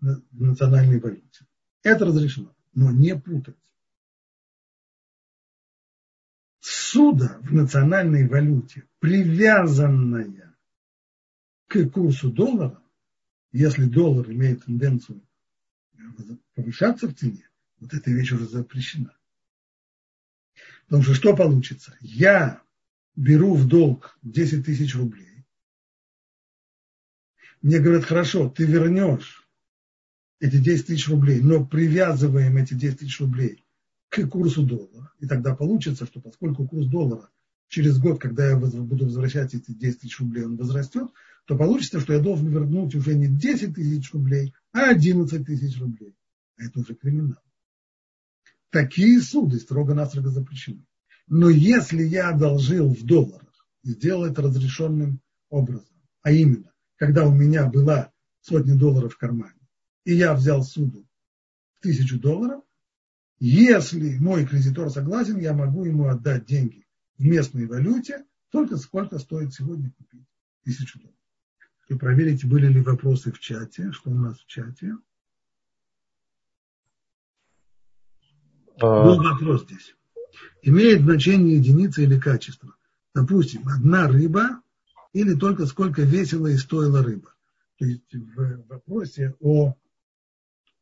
[0.00, 1.46] в национальной валюте.
[1.82, 3.56] Это разрешено, но не путать.
[6.60, 10.47] Суда в национальной валюте, привязанная
[11.68, 12.82] к курсу доллара,
[13.52, 15.22] если доллар имеет тенденцию
[16.54, 17.48] повышаться в цене,
[17.78, 19.14] вот эта вещь уже запрещена.
[20.86, 21.96] Потому что что получится?
[22.00, 22.62] Я
[23.14, 25.44] беру в долг 10 тысяч рублей.
[27.60, 29.46] Мне говорят, хорошо, ты вернешь
[30.40, 33.64] эти 10 тысяч рублей, но привязываем эти 10 тысяч рублей
[34.08, 35.12] к курсу доллара.
[35.18, 37.28] И тогда получится, что поскольку курс доллара
[37.68, 41.08] через год, когда я буду возвращать эти 10 тысяч рублей, он возрастет,
[41.48, 46.14] то получится, что я должен вернуть уже не 10 тысяч рублей, а 11 тысяч рублей.
[46.58, 47.42] А это уже криминал.
[48.68, 50.84] Такие суды строго-настрого запрещены.
[51.26, 57.34] Но если я одолжил в долларах и сделал это разрешенным образом, а именно, когда у
[57.34, 59.58] меня была сотня долларов в кармане,
[60.04, 61.08] и я взял суду
[61.80, 62.62] тысячу долларов,
[63.38, 66.86] если мой кредитор согласен, я могу ему отдать деньги
[67.16, 70.26] в местной валюте, только сколько стоит сегодня купить
[70.62, 71.17] тысячу долларов.
[71.88, 74.94] И проверите, были ли вопросы в чате, что у нас в чате.
[78.80, 79.04] А.
[79.04, 79.96] Был вопрос здесь.
[80.62, 82.74] Имеет значение единица или качество?
[83.14, 84.60] Допустим, одна рыба
[85.12, 87.34] или только сколько весила и стоила рыба.
[87.78, 89.74] То есть в вопросе о,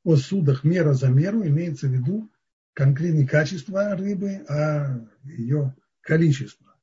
[0.03, 2.31] о судах мера за меру имеется в виду
[2.73, 6.75] конкретно качество рыбы, а ее количество.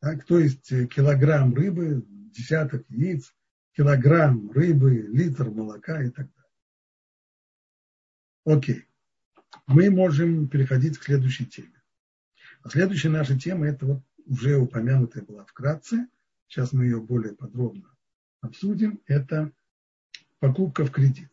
[0.00, 3.32] Так, то есть килограмм рыбы, десяток яиц,
[3.76, 6.52] килограмм рыбы, литр молока и так далее.
[8.44, 8.86] Окей
[9.66, 11.82] мы можем переходить к следующей теме.
[12.62, 16.08] А следующая наша тема, это вот уже упомянутая была вкратце,
[16.48, 17.90] сейчас мы ее более подробно
[18.40, 19.52] обсудим, это
[20.38, 21.30] покупка в кредит.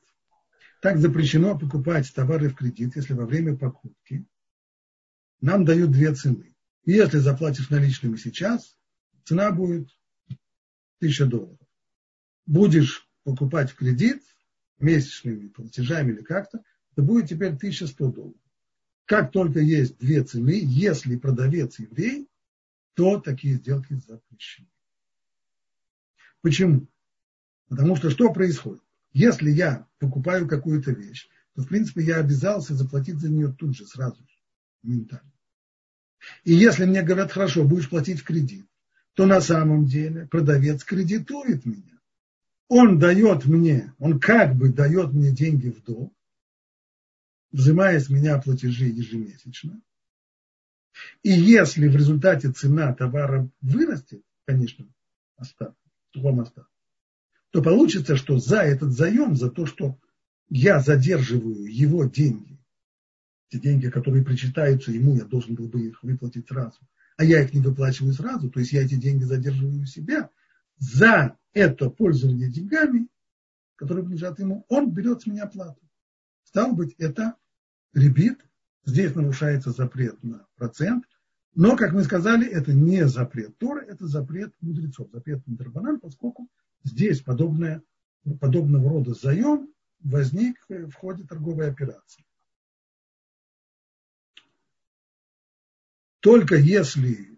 [0.82, 4.26] Так запрещено покупать товары в кредит, если во время покупки
[5.42, 6.56] нам дают две цены.
[6.86, 8.78] Если заплатишь наличными сейчас,
[9.24, 9.90] цена будет
[11.00, 11.63] 1000 долларов.
[12.46, 14.22] Будешь покупать в кредит
[14.80, 18.42] месячными платежами или как-то, это будет теперь 1100 долларов.
[19.06, 22.28] Как только есть две цены, если продавец еврей,
[22.94, 24.68] то такие сделки запрещены.
[26.42, 26.88] Почему?
[27.70, 28.84] Потому что что происходит?
[29.14, 33.86] Если я покупаю какую-то вещь, то в принципе я обязался заплатить за нее тут же,
[33.86, 34.38] сразу же,
[34.82, 35.32] моментально.
[36.44, 38.66] И если мне говорят, хорошо, будешь платить в кредит,
[39.14, 42.00] то на самом деле продавец кредитует меня.
[42.68, 46.14] Он дает мне, он как бы дает мне деньги в долг,
[47.52, 49.82] взимая с меня платежи ежемесячно.
[51.22, 54.88] И если в результате цена товара вырастет, конечно,
[55.38, 55.78] остаток,
[56.16, 56.72] вам остаток,
[57.52, 59.98] то получится, что за этот заем, за то, что
[60.50, 62.60] я задерживаю его деньги,
[63.50, 66.80] те деньги, которые причитаются ему, я должен был бы их выплатить сразу,
[67.18, 70.30] а я их не выплачиваю сразу, то есть я эти деньги задерживаю у себя,
[70.78, 73.08] за это пользование деньгами,
[73.76, 75.82] которые принадлежат ему, он берет с меня плату.
[76.44, 77.36] Стало быть, это
[77.94, 78.46] ребит,
[78.86, 81.06] здесь нарушается запрет на процент,
[81.56, 86.50] но, как мы сказали, это не запрет Торы, это запрет мудрецов, запрет Мидрабанан, поскольку
[86.84, 87.84] здесь подобное,
[88.40, 92.26] подобного рода заем возник в ходе торговой операции.
[96.20, 97.33] Только если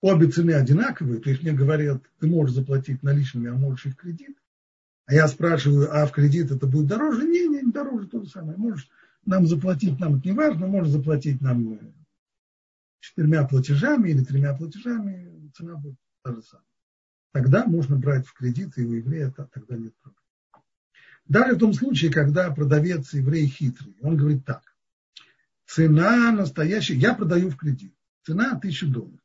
[0.00, 3.96] обе цены одинаковые, то есть мне говорят, ты можешь заплатить наличными, а можешь и в
[3.96, 4.36] кредит,
[5.06, 7.26] а я спрашиваю, а в кредит это будет дороже?
[7.26, 8.56] Не, не, не дороже, то же самое.
[8.56, 8.88] Можешь
[9.26, 11.92] нам заплатить, нам это не важно, может заплатить нам э,
[13.00, 16.66] четырьмя платежами или тремя платежами, цена будет та же самая.
[17.32, 20.16] Тогда можно брать в кредит, и у еврея это, тогда нет проблем.
[21.26, 24.62] Даже в том случае, когда продавец еврей хитрый, он говорит так,
[25.66, 27.94] цена настоящая, я продаю в кредит,
[28.24, 29.19] цена 1000 долларов.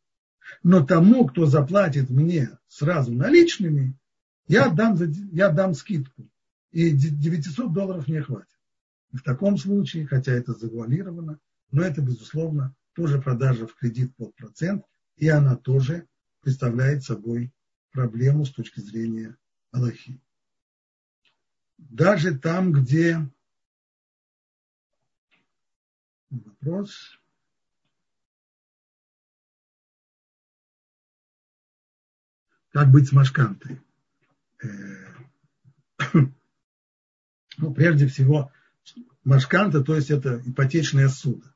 [0.64, 3.98] Но тому, кто заплатит мне сразу наличными,
[4.48, 4.96] я дам,
[5.32, 6.30] я дам скидку.
[6.72, 8.50] И 900 долларов мне хватит.
[9.12, 11.40] И в таком случае, хотя это завуалировано,
[11.72, 14.84] но это, безусловно, тоже продажа в кредит под процент,
[15.16, 16.08] и она тоже
[16.42, 17.52] представляет собой
[17.92, 19.38] проблему с точки зрения
[19.72, 20.20] Аллахи.
[21.78, 23.30] Даже там, где
[26.30, 27.20] вопрос,
[32.76, 33.80] как быть с Машкантой?
[34.62, 34.68] Э,
[37.58, 38.52] ну, прежде всего,
[39.24, 41.56] Машканта, то есть это ипотечное судо.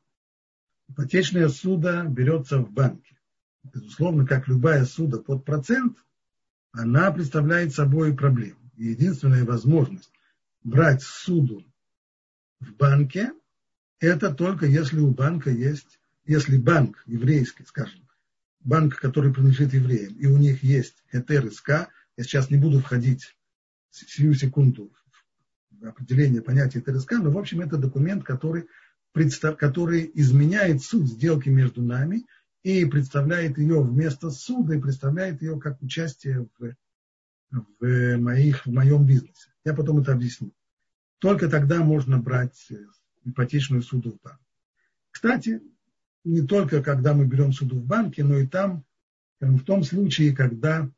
[0.88, 3.18] Ипотечное судо берется в банке.
[3.64, 5.98] Безусловно, как любая суда под процент,
[6.72, 8.72] она представляет собой проблему.
[8.78, 10.14] И единственная возможность
[10.64, 11.66] брать суду
[12.62, 13.34] в банке,
[14.00, 18.09] это только если у банка есть, если банк еврейский, скажем,
[18.60, 23.38] банк, который принадлежит евреям, и у них есть ЭТРСК, я сейчас не буду входить
[23.92, 24.92] сию секунду
[25.82, 28.68] определение понятия ТРСК, но, в общем, это документ, который,
[29.14, 32.26] представ, который изменяет суть сделки между нами
[32.64, 36.76] и представляет ее вместо суда, и представляет ее как участие в,
[37.80, 39.50] в, моих, в моем бизнесе.
[39.64, 40.52] Я потом это объясню.
[41.20, 42.72] Только тогда можно брать
[43.24, 44.40] ипотечную суду в банк.
[45.12, 45.62] Кстати,
[46.24, 48.84] не только когда мы берем суду в банке, но и там,
[49.40, 50.90] в том случае, когда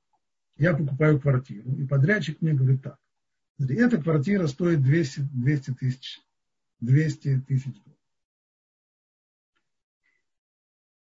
[0.57, 2.97] я покупаю квартиру, и подрядчик мне говорит так.
[3.59, 6.19] Эта квартира стоит 200, 200 тысяч
[6.79, 7.97] 200 тысяч долларов.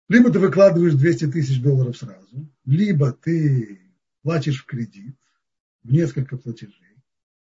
[0.08, 3.80] Либо ты выкладываешь 200 тысяч долларов сразу, либо ты
[4.22, 5.14] платишь в кредит,
[5.84, 6.96] в несколько платежей.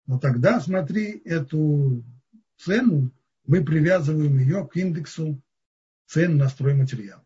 [0.05, 2.03] Но тогда, смотри, эту
[2.57, 3.11] цену
[3.45, 5.41] мы привязываем ее к индексу
[6.10, 7.24] цен на стройматериалы.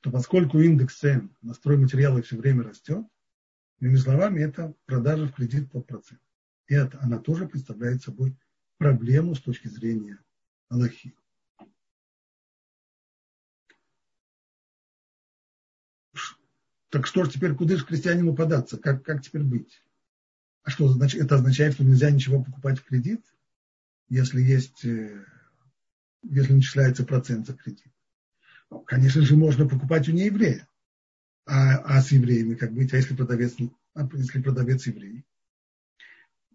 [0.00, 3.06] То поскольку индекс цен на стройматериалы все время растет,
[3.78, 6.20] иными словами, это продажа в кредит под процент.
[6.66, 8.36] И это, она тоже представляет собой
[8.76, 10.18] проблему с точки зрения
[10.68, 11.14] Аллахи.
[16.88, 18.78] Так что же теперь, куда же крестьянину податься?
[18.78, 19.80] Как, как теперь быть?
[20.64, 23.24] А что, это означает, что нельзя ничего покупать в кредит,
[24.08, 25.24] если есть, э,
[26.24, 27.92] если начисляется процент за кредит?
[28.70, 30.68] Ну, конечно же, можно покупать у нееврея.
[31.46, 32.92] А, а с евреями как быть?
[32.92, 33.54] А если продавец,
[33.94, 35.24] а если продавец еврей?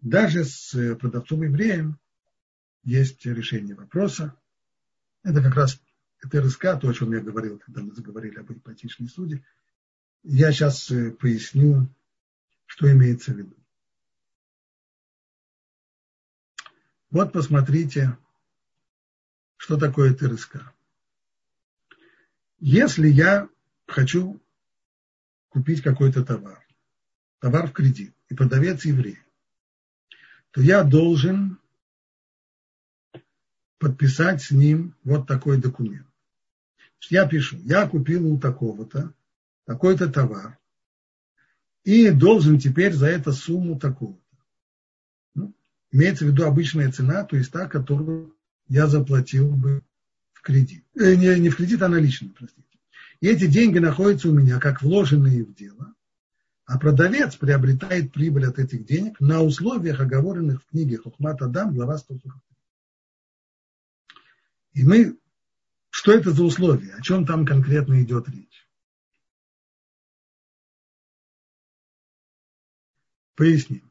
[0.00, 1.98] Даже с э, продавцом евреем
[2.82, 4.34] есть решение вопроса.
[5.22, 5.80] Это как раз
[6.22, 9.44] это РСК, то, о чем я говорил, когда мы заговорили об ипотечной суде–
[10.22, 11.88] я сейчас э, поясню,
[12.66, 13.56] что имеется в виду.
[17.10, 18.16] Вот посмотрите,
[19.60, 20.72] что такое ТРСК.
[22.60, 23.46] Если я
[23.86, 24.40] хочу
[25.50, 26.66] купить какой-то товар,
[27.40, 29.18] товар в кредит, и продавец еврей,
[30.50, 31.58] то я должен
[33.76, 36.08] подписать с ним вот такой документ.
[37.10, 39.12] Я пишу, я купил у такого-то
[39.66, 40.58] такой-то товар
[41.84, 44.38] и должен теперь за это сумму такую-то.
[45.34, 45.54] Ну,
[45.92, 48.34] имеется в виду обычная цена, то есть та, которую
[48.70, 49.82] я заплатил бы
[50.32, 50.84] в кредит.
[50.94, 52.64] Э, не, не в кредит, а наличные, простите.
[53.20, 55.92] И эти деньги находятся у меня как вложенные в дело,
[56.64, 61.98] а продавец приобретает прибыль от этих денег на условиях, оговоренных в книге Хухмат Адам, глава
[61.98, 62.32] 143.
[64.74, 65.18] И мы,
[65.90, 68.68] что это за условия, о чем там конкретно идет речь?
[73.34, 73.89] Поясним.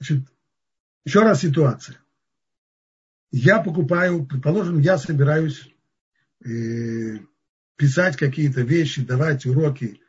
[0.00, 0.26] Значит,
[1.04, 1.98] еще раз ситуация.
[3.30, 5.68] Я покупаю, предположим, я собираюсь
[6.44, 7.18] э,
[7.76, 10.00] писать какие-то вещи, давать уроки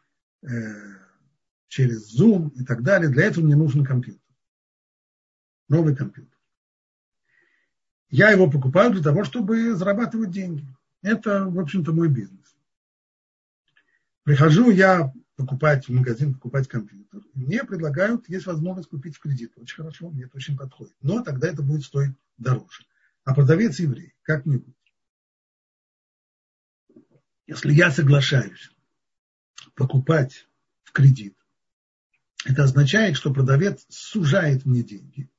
[0.42, 0.48] э,
[1.68, 3.10] через Zoom и так далее.
[3.10, 4.22] Для этого мне нужен компьютер.
[5.68, 6.38] Новый компьютер.
[8.10, 10.66] Я его покупаю для того, чтобы зарабатывать деньги.
[11.02, 12.56] Это, в общем-то, мой бизнес.
[14.24, 17.22] Прихожу я покупать в магазин, покупать компьютер.
[17.34, 19.52] Мне предлагают, есть возможность купить в кредит.
[19.58, 20.94] Очень хорошо, мне это очень подходит.
[21.02, 22.86] Но тогда это будет стоить дороже.
[23.24, 24.62] А продавец еврей, как мне?
[27.48, 28.72] Если я соглашаюсь
[29.76, 30.48] покупать
[30.84, 31.36] в кредит,
[32.46, 35.30] это означает, что продавец сужает мне деньги.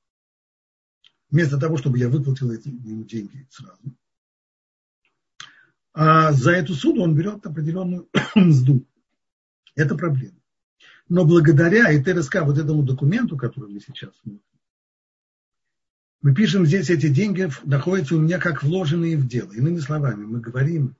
[1.30, 3.96] Вместо того, чтобы я выплатил ему деньги сразу,
[5.94, 8.86] а за эту суду он берет определенную мзду.
[9.74, 10.38] Это проблема.
[11.08, 14.42] Но благодаря и ТРСК, вот этому документу, который мы сейчас смотрим,
[16.22, 19.52] мы пишем здесь, эти деньги находятся у меня как вложенные в дело.
[19.52, 20.94] Иными словами, мы говорим,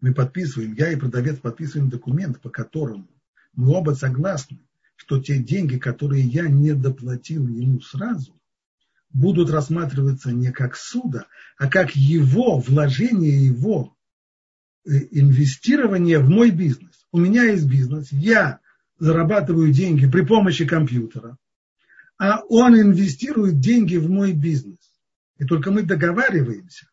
[0.00, 3.08] мы подписываем, я и продавец подписываем документ, по которому
[3.54, 4.58] мы оба согласны,
[4.96, 8.38] что те деньги, которые я не доплатил ему сразу,
[9.12, 13.96] будут рассматриваться не как суда, а как его вложение, его
[14.84, 16.89] э, инвестирование в мой бизнес.
[17.12, 18.60] У меня есть бизнес, я
[18.98, 21.36] зарабатываю деньги при помощи компьютера,
[22.18, 24.78] а он инвестирует деньги в мой бизнес.
[25.38, 26.86] И только мы договариваемся,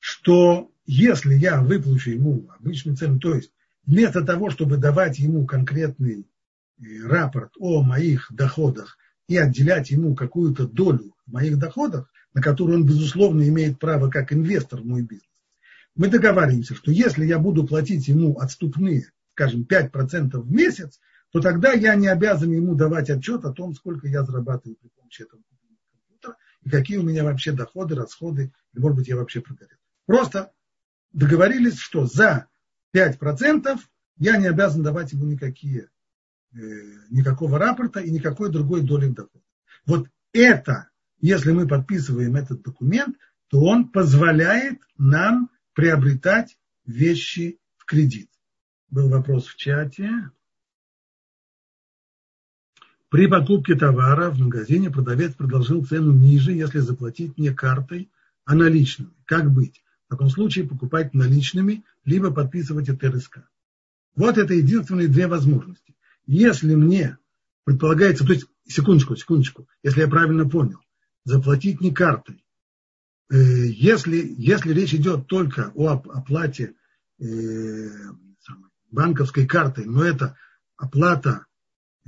[0.00, 3.52] что если я выплачу ему обычную цену, то есть
[3.86, 6.26] вместо того, чтобы давать ему конкретный
[6.78, 8.98] э, рапорт о моих доходах
[9.28, 14.32] и отделять ему какую-то долю в моих доходах, на которую он, безусловно, имеет право как
[14.32, 15.28] инвестор в мой бизнес,
[15.98, 21.00] мы договариваемся, что если я буду платить ему отступные, скажем, 5% в месяц,
[21.32, 25.22] то тогда я не обязан ему давать отчет о том, сколько я зарабатываю при помощи
[25.22, 29.76] этого компьютера и какие у меня вообще доходы, расходы, и, может быть, я вообще прогорел.
[30.06, 30.52] Просто
[31.12, 32.46] договорились, что за
[32.94, 33.76] 5%
[34.18, 35.88] я не обязан давать ему никакие,
[36.54, 36.58] э,
[37.10, 39.44] никакого рапорта и никакой другой доли в доходе.
[39.84, 40.90] Вот это,
[41.20, 43.16] если мы подписываем этот документ,
[43.48, 48.28] то он позволяет нам приобретать вещи в кредит.
[48.90, 50.10] Был вопрос в чате.
[53.10, 58.10] При покупке товара в магазине продавец предложил цену ниже, если заплатить не картой,
[58.44, 59.12] а наличными.
[59.24, 59.84] Как быть?
[60.08, 63.48] В таком случае покупать наличными, либо подписывать ТРСК.
[64.16, 65.94] Вот это единственные две возможности.
[66.26, 67.18] Если мне
[67.62, 70.80] предполагается, то есть, секундочку, секундочку, если я правильно понял,
[71.22, 72.42] заплатить не картой.
[73.30, 76.74] Э, если, если речь идет только о оплате
[77.20, 77.88] э,
[78.90, 80.36] банковской картой, но это
[80.76, 81.46] оплата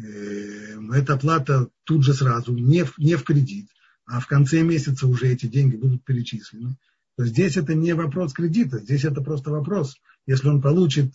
[0.02, 3.68] Э, эта оплата тут же сразу, не в, не в кредит,
[4.06, 6.76] а в конце месяца уже эти деньги будут перечислены,
[7.16, 9.96] то здесь это не вопрос кредита, здесь это просто вопрос.
[10.26, 11.14] Если он получит,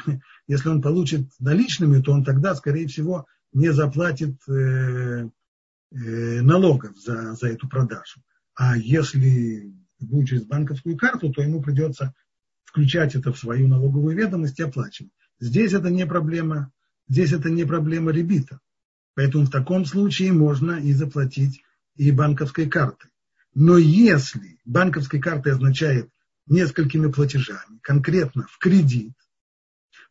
[0.46, 4.36] если он получит наличными, то он тогда, скорее всего, не заплатит
[5.92, 8.20] налогов за, за эту продажу.
[8.54, 12.14] А если будет через банковскую карту, то ему придется
[12.64, 15.12] включать это в свою налоговую ведомость и оплачивать.
[15.38, 16.72] Здесь это не проблема
[17.10, 18.60] Здесь это не проблема ребита.
[19.14, 21.60] Поэтому в таком случае можно и заплатить
[21.96, 23.10] и банковской картой.
[23.52, 26.08] Но если банковской картой означает
[26.46, 29.14] несколькими платежами, конкретно в кредит,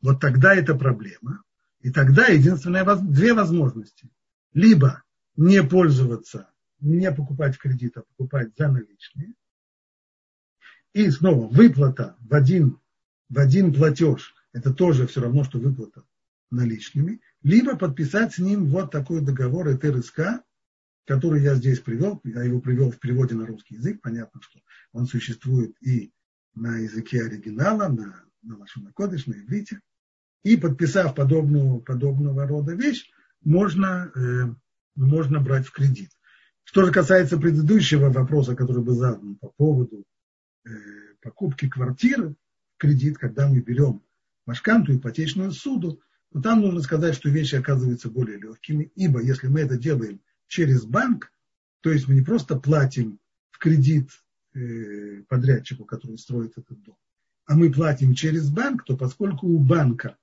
[0.02, 1.42] вот тогда это проблема.
[1.80, 4.10] И тогда единственная две возможности.
[4.54, 5.04] Либо
[5.38, 6.50] не пользоваться,
[6.82, 9.34] не покупать в кредит, а покупать за наличные.
[10.94, 12.80] И снова выплата в один,
[13.30, 14.34] в один платеж.
[14.54, 16.04] Это тоже все равно, что выплата
[16.50, 20.44] наличными, либо подписать с ним вот такой договор ЭТРСК,
[21.06, 24.60] который я здесь привел, я его привел в переводе на русский язык, понятно, что
[24.92, 26.12] он существует и
[26.56, 29.82] на языке оригинала, на, на нашем кодыш, на иврите.
[30.44, 33.10] И подписав подобную, подобного рода вещь,
[33.44, 34.54] можно, э,
[34.96, 36.12] можно брать в кредит.
[36.70, 40.06] Что же касается предыдущего вопроса, который был задан по поводу
[40.66, 40.70] э,
[41.20, 42.36] покупки квартиры
[42.78, 44.04] кредит, когда мы берем
[44.46, 46.00] машканту, ипотечную суду,
[46.32, 50.86] то там нужно сказать, что вещи оказываются более легкими, ибо если мы это делаем через
[50.86, 51.34] банк,
[51.82, 54.12] то есть мы не просто платим в кредит
[54.54, 56.98] э, подрядчику, который строит этот дом,
[57.48, 60.18] а мы платим через банк, то поскольку у банка,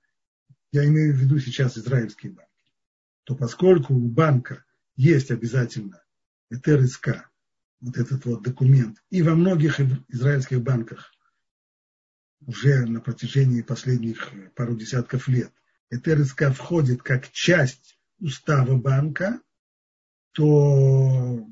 [0.71, 2.71] я имею в виду сейчас израильские банки,
[3.25, 4.63] то поскольку у банка
[4.95, 6.01] есть обязательно
[6.49, 7.29] ТРСК,
[7.81, 11.11] вот этот вот документ, и во многих израильских банках
[12.45, 15.51] уже на протяжении последних пару десятков лет–
[15.89, 19.39] ТРСК входит как часть устава банка,
[20.33, 21.47] то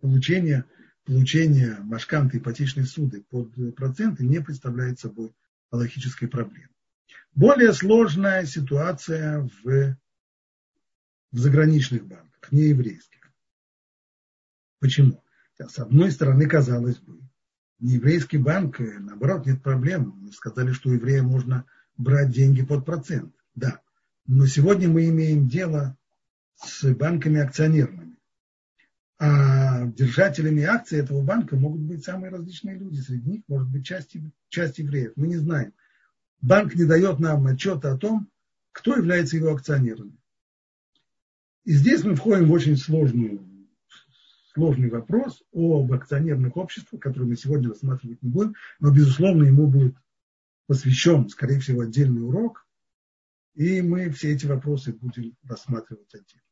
[0.00, 0.64] получение,
[1.04, 5.34] получение машканты ипотечной суды под проценты не представляет собой
[5.70, 6.68] логической проблемы.
[7.34, 9.96] Более сложная ситуация в,
[11.32, 13.23] в заграничных банках, не еврейских.
[14.84, 15.24] Почему?
[15.56, 17.18] С одной стороны, казалось бы,
[17.78, 20.14] нееврейский банк, наоборот, нет проблем.
[20.20, 21.64] Мы сказали, что у еврея можно
[21.96, 23.34] брать деньги под процент.
[23.54, 23.80] Да.
[24.26, 25.96] Но сегодня мы имеем дело
[26.56, 28.18] с банками акционерными.
[29.18, 33.00] А держателями акций этого банка могут быть самые различные люди.
[33.00, 34.14] Среди них может быть часть,
[34.50, 35.12] часть евреев.
[35.16, 35.72] Мы не знаем.
[36.42, 38.28] Банк не дает нам отчета о том,
[38.72, 40.18] кто является его акционерами.
[41.64, 43.48] И здесь мы входим в очень сложную,
[44.54, 49.96] сложный вопрос об акционерных обществах, который мы сегодня рассматривать не будем, но, безусловно, ему будет
[50.66, 52.66] посвящен, скорее всего, отдельный урок,
[53.54, 56.42] и мы все эти вопросы будем рассматривать отдельно.